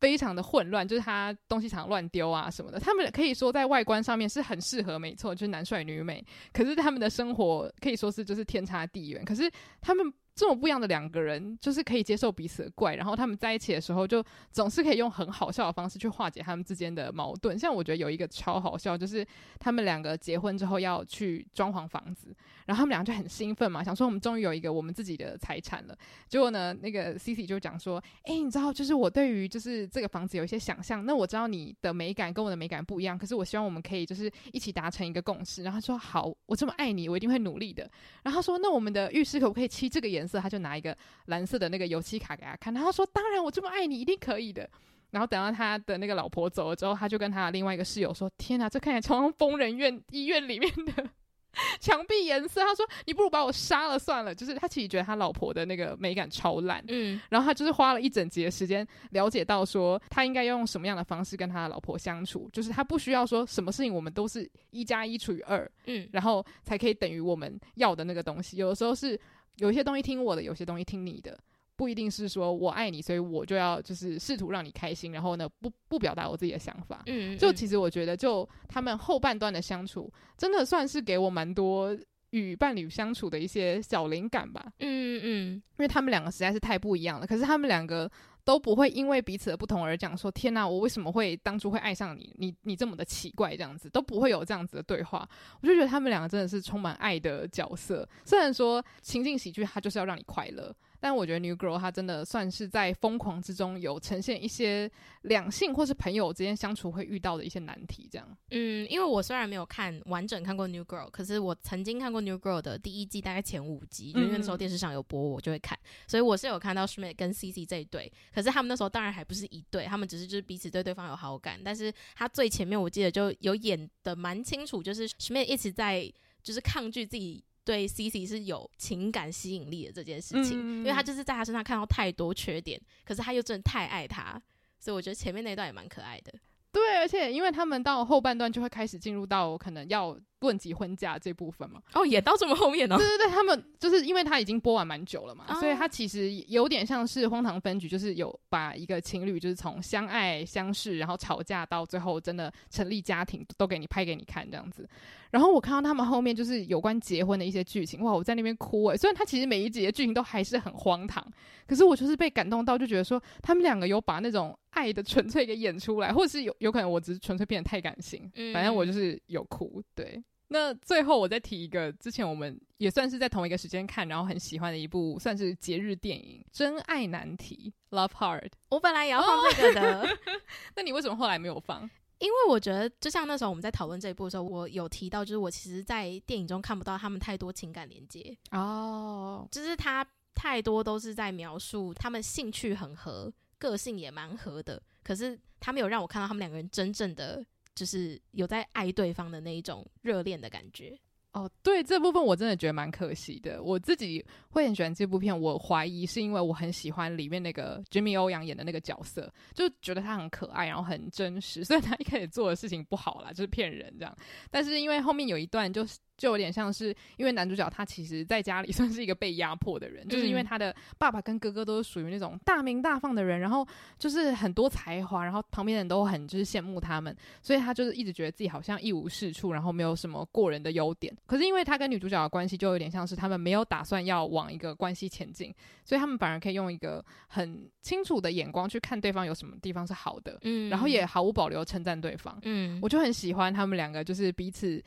[0.00, 2.80] 非常的混乱，就是她东西常乱丢啊什么的。
[2.80, 6.24] 他们可以说在外观上面是很适合，没错，就是男帅女美。
[6.54, 9.22] 可是他们的生活可以说是就是天差地远。
[9.26, 9.50] 可是
[9.82, 17.58] 他们这么不一样的两个人，就是可以接受彼此的怪，然后他们在一起的时候，就总是可以用很好笑的方式去化解他们之间的矛盾。
[17.58, 19.26] 像我觉得有一个超好笑，就是
[19.58, 22.34] 他们两个结婚之后要去装潢房子，
[22.66, 25.96] 然后他们两个就很兴奋嘛，想说我们终于有一个我们自己的财产了。
[26.28, 31.04] 结果呢，那个 C C 就讲说：“哎，你知道，就是我对于就是这个房子有一些想象。
[31.04, 37.90] 那我知道你的美感跟我的美感不一样，可是我希望我们可以就是一起达成一个共识。”然后他说：“好，我这么爱你，我一定会努力的。”
[38.24, 40.96] 然后说：“那我们的浴室可不可以漆这个颜色？”色，他就拿一个
[41.26, 44.68] 蓝色的那个油漆卡给他看，然后说：“当然，我这么爱你，一定可以的。”
[45.10, 51.04] 然后等到他的那个老婆走了之后，他就跟他的另外一个室友说：“天哪，这看起来超像疯人院医院里面的。
[51.80, 68.56] ”墙壁颜色，他说：“你不如把我杀了算了。”就是他其实觉得他老婆的那个美感超烂，嗯，然后他就是花了一整集的时间了解到说他应该要用什么样的方式跟他的老婆相处，就是他不需要说什么事情我们都是一加一除以二，嗯，然后才可以等于我们要的那个东西。
[68.56, 69.20] 有的时候是
[69.56, 71.38] 有些东西听我的，有些东西听你的。
[71.76, 77.02] 不一定是说我爱你，所以我就要就是试图让你开心，然后呢，不不表达我自己的想法。
[77.06, 81.96] 嗯，嗯，就其实我觉得，就他们后半段的相处，真的算是给我蛮多
[82.30, 84.72] 与伴侣相处的一些小灵感吧。
[84.78, 87.26] 嗯嗯，因为他们两个实在是太不一样了。
[87.26, 88.10] 可是他们两个
[88.44, 92.34] 都不会因为彼此的不同而讲说：“天哪，我为什么会当初会爱上你？
[92.38, 95.28] 你你这么的奇怪，这样子都不会有这样子的对话。”
[95.60, 98.08] 我就觉得他们两个真的是充满爱的角色。
[98.24, 100.74] 虽然说情境喜剧，它就是要让你快乐。
[101.00, 104.90] 但我觉得 New Girl 它真的算是在疯狂之中有呈现一些
[105.22, 108.36] 两性或是朋友之间相处会遇到的一些难题，这样。
[108.50, 118.12] 嗯，因为我虽然没有看完整看过 New Girl，可是我曾经看过 New Girl 的第一季，大概前五集，因为那时候电视上有播，我就会看，所以我是有看到 Schmidt 跟 Cici 这一对。
[118.34, 121.58] 可是他们那时候当然还不是一对，他们只是就是彼此对对方有好感。
[121.64, 127.42] 但是他最前面我记得就有演的蛮清楚，就是 Schmidt 一直在就是抗拒自己。
[127.70, 134.42] 对 Cici 是有情感吸引力的这件事情，嗯，因为他就是在他身上看到太多缺点，可是他又真的太爱他，
[134.80, 136.34] 所以我觉得前面那段也蛮可爱的。
[136.72, 141.80] 对，而且因为他们到后半段就会开始进入到可能要论及婚嫁这部分嘛。
[141.94, 142.96] 哦，也到这么后面哦。
[142.96, 154.88] 对对对，他们就是因为他已经播完蛮久了嘛，哦，所以他其实有点像是荒唐分局，就是有把一个情侣就是从相爱相识，然后吵架到最后真的成立家庭，都给你拍给你看这样子。
[155.30, 158.12] 然后我看到他们后面就是有关结婚的一些剧情，哇！
[158.12, 158.96] 我在那边哭诶。
[158.96, 161.24] 虽然他其实每一集的剧情都还是很荒唐，
[161.68, 169.80] 可是我就是被感动到，就觉得说他们两个有把那种爱的纯粹给演出来，或者是有有可能我只是纯粹变得太感性，反正我就是有哭。
[169.94, 170.20] 对，
[170.52, 178.50] 那最后我再提一个，之前我们也算是在同一个时间看，然后很喜欢的一部算是节日电影《真爱难题》（Love Hard）。
[178.68, 180.18] 我本来也要放这个的，
[180.74, 181.88] 那你为什么后来没有放？
[182.18, 197.42] 因为我觉得，就像那时候我们在讨论这一部的时候，我有提到，就是我其实，在电影中看不到他们太多情感连接哦，就是他太多都是在描述他们兴趣很合，个性也蛮合的，可是他没有让我看到他们两个人真正的
[197.74, 200.98] 就是有在爱对方的那一种热恋的感觉。
[201.32, 203.62] 哦，对，这部分我真的觉得蛮可惜的。
[203.62, 211.62] 我自己会很喜欢这部片，我怀疑是因为我很喜欢里面那个 Jimmy 欧阳演的那个角色，就觉得他很可爱，然后很真实。
[211.64, 214.16] 虽然他一开始做的事情不好啦，就是骗人这样，
[214.50, 215.98] 但是因为后面有一段就是。
[216.20, 223.66] 就有点像是，因为男主角他其实在家里 算是一个被压迫的人，嗯，就是因为他的爸爸跟哥哥都是属于那种大名大放的人，然后
[223.98, 231.10] 就是很多才华，然后旁边人都很就是羡慕他们，所以他就是一直觉得自己好像一无是处，然后没有什么过人的优点。
[231.26, 235.54] 可是因为他跟女主角的关系就有点像是他们没有打算要往一个关系前进，
[235.84, 244.82] 所以他们反而可以用一个很清楚的眼光去看对方有什么地方是好的，嗯，然后也毫无保留称赞对方，嗯，我就很喜欢他们两个就是彼此。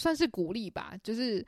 [0.00, 1.44] 算是鼓励吧，就是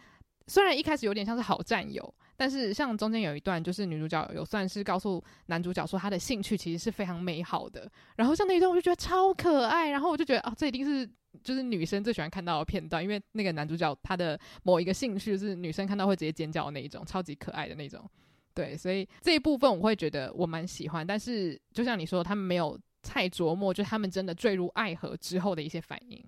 [0.48, 7.86] 虽然一开始有点像是好战友，但是像中间有一段，就是女主角有算是告诉男主角说她的兴趣其实是非常美好的，
[8.16, 11.06] 然后像那一段我就觉得超可爱，然后我就觉得哦，这一定是
[11.44, 18.02] 就是女生最喜欢看到的片段，因为那个男主角他的某一个兴趣是女生看到会直接尖叫的那一种，超级可爱的那种，
[18.54, 26.24] 对，所以这一部分我会觉得我蛮喜欢，但是就像你说，他们没有太琢磨，就他们真的坠入爱河之后的一些反应。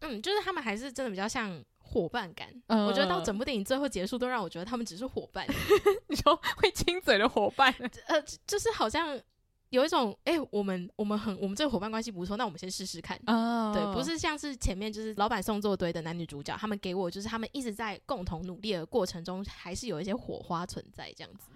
[0.00, 2.48] 嗯，就是他们还是真的比较像伙伴感。
[2.68, 5.46] 嗯，我觉得到整部电影最后结束，都让我觉得他们只是伙伴。
[6.08, 7.72] 你说会亲嘴的伙伴？
[8.08, 9.20] 呃，就是好像
[9.68, 13.20] 有一种，哎、欸，我们我们很我们这个伙伴关系不错，那我们先试试看。
[13.26, 21.48] 哦，对，不是像是前面就是老板送作堆的男女主角，他们给我就是他们一直在共同努力的过程中，还是有一些火花存在这样子。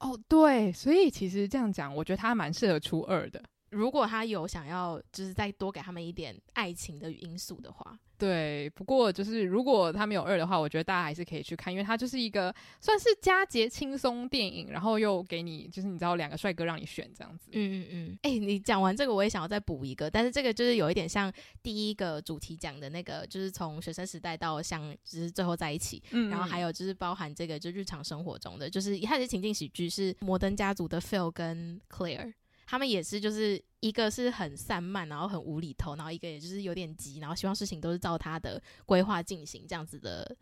[0.00, 3.42] 哦，对，所以其实这样讲，我觉得他蛮适合初二的。
[3.74, 7.98] 如果他有想要，就是再多给他们一点爱情的因素的话。
[8.16, 17.48] 对，不过就是如果他没有二的话，我觉得大家还是可以去看，因为它就是一个算是佳节轻松电影，然后又给你就是你知道两个帅哥让你选这样子。
[17.50, 18.18] 嗯嗯嗯。
[18.22, 32.32] 哎、欸，你讲完这个，我也想要再补一个，但是这个就是有一点像第一个主题讲的那个，就是从学生时代到像就是最后在一起，嗯，然后还有就是包含这个就日常生活中的，就是一开始情境喜剧是摩登家族的 Phil 跟 Claire。
[32.66, 40.36] 他们也是，就是一个是很散漫，然后很无厘头，然后一个也就是有点急，然后希望事情都是照他的规划进行，这样子的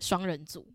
[0.00, 0.66] 双人组。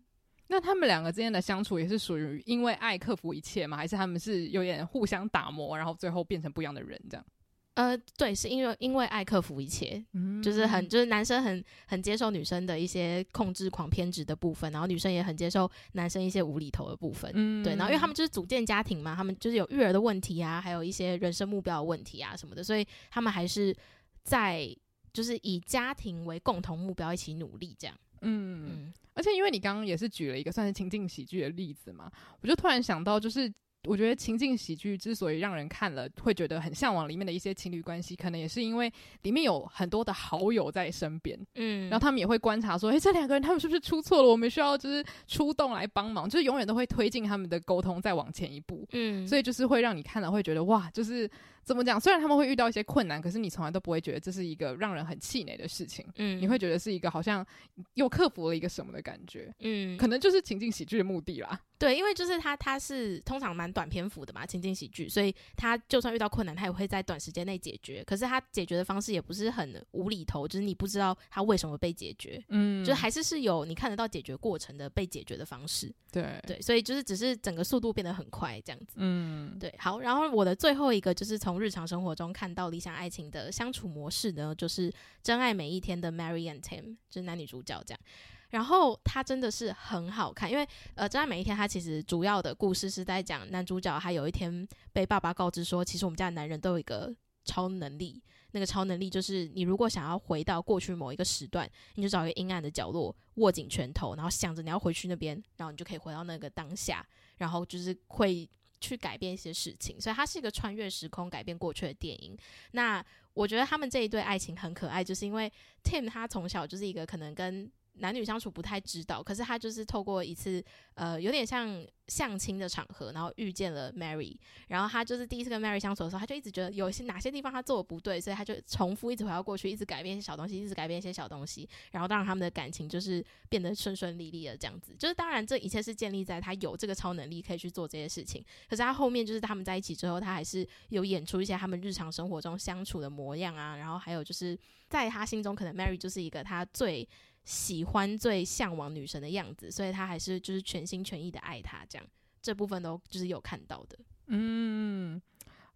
[0.48, 3.76] 那他们两个之间的相处也是属于因为爱克服一切吗？
[3.76, 7.26] 还是他们是有点互相打磨，然后最后变成不一样的人这样？
[7.74, 23.74] 呃，对，是因为因为爱克服一切，嗯，就是很就是男生很很接受女生的一些控制狂偏执的部分，然后女生也很接受男生一些无厘头的部分，嗯，对，然后因为他们就是组建家庭嘛，他们就是有育儿的问题啊，还有一些人生目标的问题啊什么的，所以他们还是
[24.22, 24.68] 在
[25.14, 32.12] 就是以家庭为共同目标一起努力这样，嗯，嗯，而且因为你刚刚也是举了一个算是情境喜剧的例子嘛，
[32.42, 33.50] 我就突然想到就是。
[33.88, 44.28] 我觉得情境喜剧之所以让人看了会觉得很向往，里面的一些情侣关系，可能也是因为里面有很多的好友在身边，嗯，然后他们也会观察说，哎、欸，这两个人他们是不是出错了？
[44.28, 51.30] 我们需要就是出动来帮忙，就是永远都会推进他们的沟通再往前一步，嗯，所以就是会让你看了会觉得哇，就是。
[51.64, 52.00] 怎么讲？
[52.00, 56.04] 虽然他们会遇到一些困难，可是你从来都不会觉得这是一个让人很气馁的事情。
[56.16, 57.46] 嗯，你会觉得是一个好像
[57.94, 59.54] 又克服了一个什么的感觉。
[59.60, 61.60] 嗯，可能就是情境喜剧的目的啦。
[61.78, 68.04] 对，因为就是他他是通常蛮短篇幅的嘛，情景喜剧，所以他就算遇到困难，他也会在短时间内解决。
[68.04, 72.42] 可是他解决的方式也不是很无厘头，就是你不知道他为什么被解决。
[72.50, 75.92] 嗯，就还是是有你看得到解决过程的被解决的方式。
[76.12, 78.94] 对对，所以就是只是整个速度变得很快这样子。
[78.96, 79.74] 嗯，对。
[79.78, 81.51] 好，然后我的最后一个就是从。
[81.52, 84.90] 从日常生活中看到理想爱情的相处模式呢，就是
[85.22, 88.00] 《真爱每一天》的 Mary and Tim，就是男女主角这样。
[88.48, 98.22] 然后它真的是很好看，因为呃，《真爱每一天》它其实主要的故事是在讲男主角他有一天被爸爸告知说，其实我们家男人都有一个超能力，
[98.52, 108.48] 那个超能力就是你如果想要回到过去某一个时段，你就找一个阴暗的角落，握紧拳头，然后想着你要回去那边，然后你就可以回到那个当下，然后就是会。
[108.82, 112.36] 去改变一些事情，所以它是一个穿越时空、改变过去的电影。
[112.72, 113.02] 那
[113.32, 115.50] 我觉得他们这一对爱情很可爱，就是因为
[115.84, 120.64] Tim 他从小就是一个可能跟男女相处不太知道，可是他就是透过一次
[120.94, 124.34] 呃有点像相亲的场合，然后遇见了 Mary，
[124.68, 134.96] 然后他就是第一次跟 Mary 相处的时候，他就一直觉得有些哪些地方他做的不对，所以他就重复一直回到过去，一直改变一些小东西，一直改变一些小东西，然后当然他们的感情就是变得顺顺利利的这样子。
[134.98, 147.06] 就是当然这一切是建立在他有这个超能力可以去做这些事情，可是他后面就是他们在一起之后，他还是有演出一些他们日常生活中相处的模样啊，然后还有就是在他心中可能 Mary 就是一个他最。
[147.44, 152.06] 喜欢最向往女神的样子，所以他还是就是全心全意的爱她，这样
[152.40, 153.98] 这部分都就是有看到的。
[154.26, 155.20] 嗯，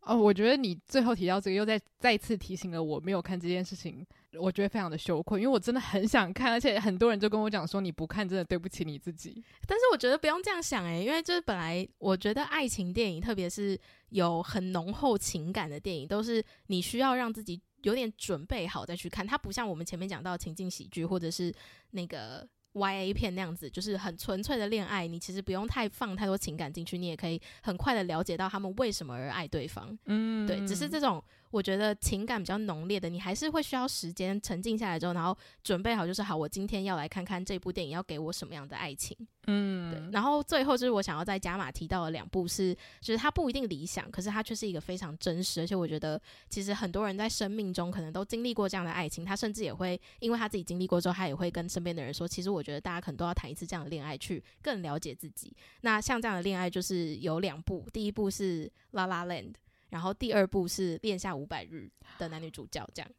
[0.01, 4.07] 哦，我觉得你最后提到这个，又再再次提醒了我没有看这件事情，
[4.39, 9.43] 我觉得非常的羞愧，因为我真的很想看，而且很多人就跟我讲说，你不看真的对不起你自己。
[9.67, 13.79] 但是我觉得不用这样想诶、欸，因为就是本来我觉得爱情电影，特别是
[14.11, 17.61] 有很浓厚情感的电影，都是你需要让自己。
[17.83, 21.55] 有点准备好再去看，它不像我们前面讲到情境喜剧或者是
[21.91, 29.97] 那个 YA 片那样子，就是很纯粹的恋爱，你其实不用太放太多情感进去，你也可以很快的了解到他们为什么而爱对方。
[30.07, 31.23] 嗯，对，只是这种。
[31.51, 39.17] 我觉得情感比较浓烈的，你还是会需要时间沉静下来之后，然后准备好，就是好，我今天要来看看这部电影要给我什么样的爱情。
[39.49, 40.11] 嗯，对。
[40.11, 55.55] 然后最后就是我想要在加码提到的两部是，就是它不一定理想，可是它却是一个非常真实，而且我觉得其实很多人在生命中可能都经历过这样的爱情，他甚至也会因为他自己经历过之后，他也会跟身边的人说，其实我觉得大家可能都要谈一次这样的恋爱，去更了解自己。
[55.83, 59.53] 那像这样的恋爱就是有两部，第一部是《La La Land》。
[59.97, 61.91] 然后第二部是《恋下五百日》
[62.21, 63.11] 的男女主角，这样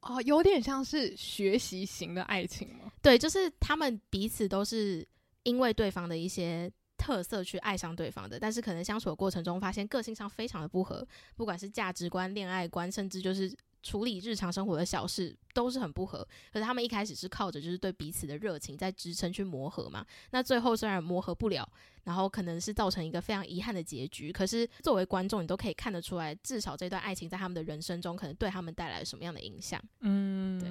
[0.00, 2.90] 哦，有点像是学习型的爱情吗？
[3.02, 5.06] 对，就是他们彼此都是
[5.42, 11.06] 因为对方的一些特色去爱上对方的，但是可能相处的过程中发现个性上非常的不合，
[11.36, 13.54] 不管是价值观、恋爱观，甚至就是。
[13.82, 20.06] 处理日常生活的小事都是很不合，可是他们一开始是靠着就是对彼此的热情在支撑去磨合嘛。
[20.30, 21.68] 那最后虽然磨合不了，
[22.04, 24.32] 然后可能是造成一个非常遗憾的结局。
[24.32, 29.82] 可是作为观众，你都可以看得出来，至少这段爱情在他们的人生中可能对他们带来什么样的影响。
[30.00, 30.70] 嗯，对。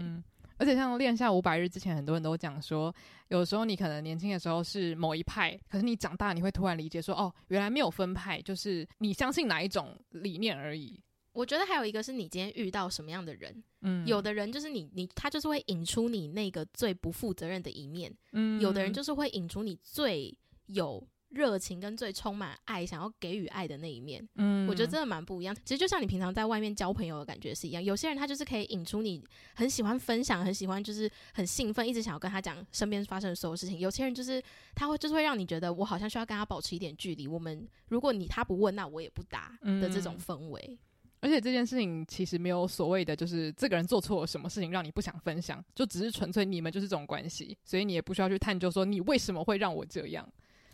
[0.58, 2.94] 而且像《恋下五百日》之前，很多人都讲说，
[3.30, 11.00] 有时候你可能年轻的时候是某一派，可是你长大你会突然理解说，哦，原来没有分派，就是你相信哪一种理念而已。
[11.34, 25.56] 我觉得还有一个是你今天遇到什么样的人，嗯，有的人就是你你他就是会引出你那个最不负责任的一面，嗯，有的人就是会引出你最有热情跟最充满爱，想要给予爱的那一面，嗯，我觉得真的蛮不一样。
[25.64, 29.24] 其实就像你平常在外面交朋友的感觉是一样，有些人他就是可以引出你
[29.56, 33.80] 很喜欢分享，很喜欢就是很兴奋，一直想要跟他讲身边发生的所有事情。
[33.80, 34.44] 有些人就是
[34.76, 37.26] 他会就是会让你觉得我好像需要跟他保持一点距离。
[37.26, 40.62] 我们如果你他不问，那我也不答的这种氛围。
[40.70, 40.78] 嗯
[41.22, 50.28] 而且这件事情其实没有所谓的，就是这个人做错了什么事情让你不想分享，就只是纯粹你们就是这种关系，所以你也不需要去探究说你为什么会让我这样。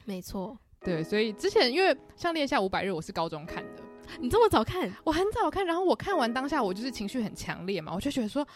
[0.05, 3.83] 没错，对，所以之前因为像《恋下五百日》，我是高中看的，
[4.21, 4.89] 你这么早看？
[5.03, 8.47] 我很早看，然后我看完当下我就是情绪很强烈嘛，我就觉得说，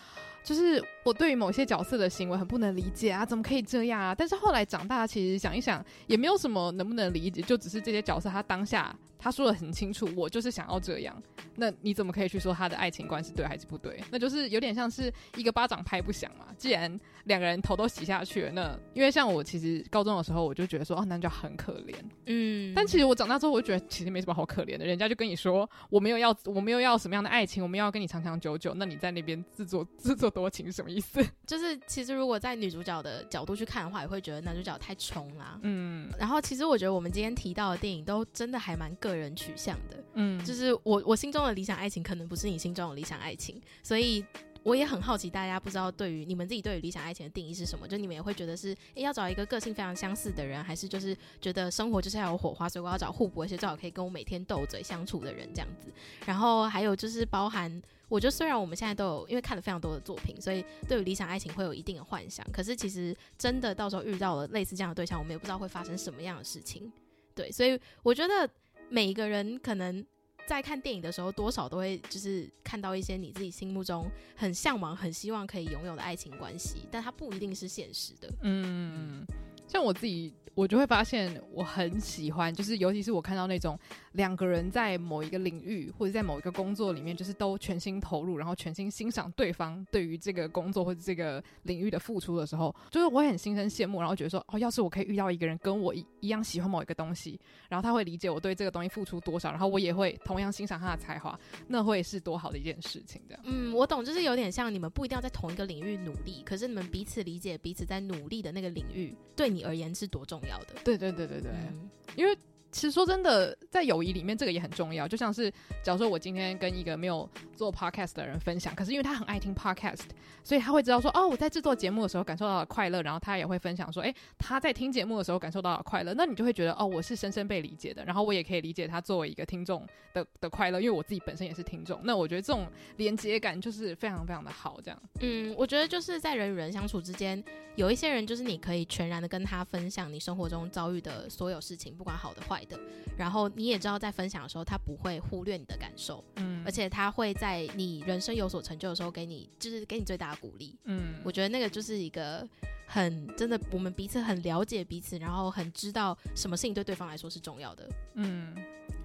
[0.45, 4.15] 就是我对于某些角色的行为很不能理解啊，怎么可以这样啊？
[4.15, 8.97] 但是后来长大，其实想一想，也没有什么能不能理解，就只是这些角色他当下。
[9.21, 11.21] 他说的很清楚，我就是想要这样。
[11.55, 14.01] 那你怎么可以去说他的爱情观是对还是不对？
[14.09, 16.47] 那就是有点像是一个巴掌拍不响嘛。
[16.57, 21.93] 既然两个人头都洗下去了，那因为像我其实高中的时候，我就觉得说，哦，男主角很可怜。
[22.25, 24.85] 嗯，但其实我长大之后，我就觉得其实没什么好可怜的。
[24.85, 28.73] 人家就跟你说，我没有要，我没有要什么样的爱情，我没有要跟你长长久久。
[28.73, 31.23] 那你在那边自作自作多情是什么意思？
[31.45, 35.59] 就是其实如果在女主角的角度去看的话，也会觉得男主角太穷啦。
[35.61, 40.03] 嗯，然后其实我觉得我们今天提到的电影都真的还蛮个人取向的。
[40.13, 44.23] 嗯，就是我我心中的理想爱情可能不是你心中的理想爱情，所以
[44.63, 47.87] 我也很好奇，大家不知道对于你们自己对于理想爱情的定义是什么？
[47.87, 55.87] 就你们也会觉得是要找一个个性非常相似的人，还是就是觉得生活就是要有火花，所以我要找互补，而且最好可以跟我每天斗嘴相处的人这样子。
[56.25, 66.91] 然后还有就是包含，我觉得虽然我们现在都有因为看了非常多的作品，所以对于理想爱情会有一定的幻想，可是其实真的到时候遇到了类似这样的对象，我们也不知道会发生什么样的事情。
[67.33, 68.47] 对，所以我觉得。
[68.91, 70.05] 每一个人可能
[70.45, 78.29] 在看电影的时候，多少都会就是看到一些你自己心目中很向往、很希望可以拥有的爱情关系，但它不一定是现实的。
[78.43, 79.25] 嗯，
[79.67, 80.33] 像我自己。
[80.53, 83.79] 我就会发现我很喜欢，就是尤其是我看到那种
[84.11, 103.21] 两个人在某一个领域或者在某一个工作里面，就是都全心投入，然后全心欣赏对方对于这个工作或者这个领域的付出的时候，就是我很心生羡慕，然后觉得说，哦，要是我可以遇到一个人跟我一一样喜欢某一个东西，然后他会理解我对这个东西付出多少，然后我也会同样欣赏他的才华，那会是多好的一件事情。
[103.27, 110.75] 这样，嗯，我懂，就是有点像你们不一定要在同一个领域努力，可是你们彼此理解彼此在努力的那个领域，对你而言是多重要的。
[110.83, 112.37] 对对对对对，嗯、因为。
[112.71, 115.07] 其实说真的，在友谊里面，这个也很重要。
[115.07, 115.51] 就像是，
[115.83, 120.03] 假如说我今天跟一个没有做 podcast 的人分享，可是因为他很爱听 podcast，
[120.43, 126.13] 所以他会知道说，哦，我在制作节目的时候感受到了快乐，然后他也会分享说，诶，他在听节目的时候感受到了快乐。
[126.13, 131.99] 那你就会觉得，哦，我是深深被理解的，然后我也可以理解他作为一个听众的的快乐，因为我自己本身也是听众。
[132.03, 132.65] 那我觉得这种
[132.97, 134.79] 连接感就是非常非常的好。
[134.81, 137.43] 这样，嗯，我觉得就是在人与人相处之间，
[137.75, 142.79] 有一些人就是你可以全然的跟他分享你生活中遭遇的所有事情，不管好的坏的。
[143.17, 152.47] 然后你也知道，在分享的时候，他不会忽略你的感受，嗯，而且他会在你人生有所成就的时候，给你就是给你最大的鼓励，嗯，我觉得那个就是一个
[152.87, 158.55] 很真的，我们彼此很了解彼此，然后很知道什么事情对对方来说是重要的，嗯。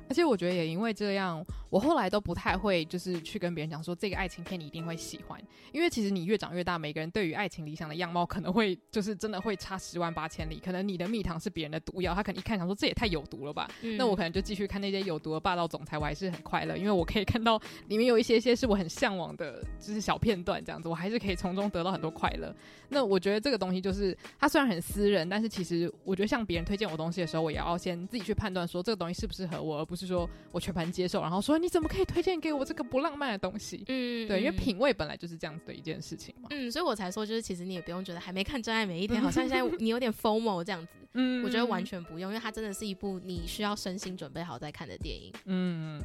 [0.09, 5.40] 而且我觉得也因为这样，我后来都不太会就是去跟别人讲说这个爱情片你一定会喜欢，
[5.72, 10.61] 因为其实你越长越大，每个人对于爱情理想的样貌可能会就是真的会差十万八千里。
[10.64, 13.68] 可能你的蜜糖是别人的毒药，他可能一看想说这也太有毒了吧？
[13.82, 22.54] 嗯、那我可能就继续看那些有毒的霸道总裁，我还是很快乐，因为我可以看到里面有一些些是我很向往的，就是小片段这样子，我还是可以从中得到很多快乐。
[22.88, 33.82] 那我觉得这个东西就是它虽然很私人，但是其实我觉得向别人推荐我东西的时候，我也要先自己去判断说这个东西适不适合我，而不是说我全盘接受，然后说你怎么可以推荐给我这个不浪漫的东西？
[33.88, 36.49] 嗯，对，因为品味本来就是这样子的一件事情嘛。
[36.51, 40.92] 嗯，所以我才说，就是其实你也不用觉得还没看《真爱每一天》， 好像现在你有点 FOMO 这样子。
[41.14, 45.32] 嗯，我觉得完全不用，因为它真的是一部你需要身心准备好再看的电影。
[45.47, 46.03] 嗯。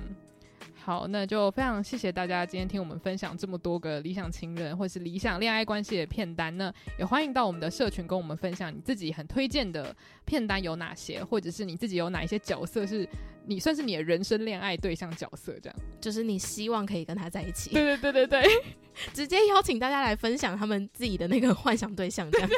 [0.84, 13.08] 好，那就非常谢谢大家今天听我们分享这么多个理想情人或是理想恋爱关系的片单呢，也欢迎到我们的社群跟我们分享你自己很推荐的片单有哪些，或者是你自己有哪一些角色是
[13.46, 17.70] 你算是你的人生恋爱对象角色，这样就是你希望可以跟他在一起。
[17.70, 18.52] 对对对对对，
[19.14, 22.50] 直接邀请大家来分享他们自己的那个 幻想对象，这样。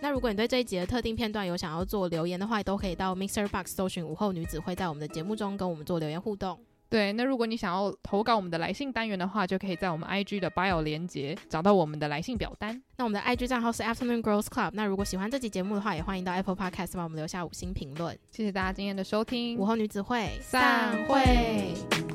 [0.00, 6.58] 那如果你对这一集的特定片段有想要做留言的话，都可以到 Mixer Box 搜寻午后女子会，在我们的节目中跟我们做留言互动。
[6.90, 12.82] 对，那如果你想要投稿我们的来信单元的话，就可以在我们 IG 的 bio 连接找到我们的来信表单。
[12.96, 14.70] 那我们的 IG 账号是 Afternoon Girls Club。
[14.72, 18.18] 那如果喜欢这期节目的话，也欢迎到 Apple Podcast 帮我们留下五星评论。
[18.30, 22.07] 谢谢大家今天的收听，午后女子会散会。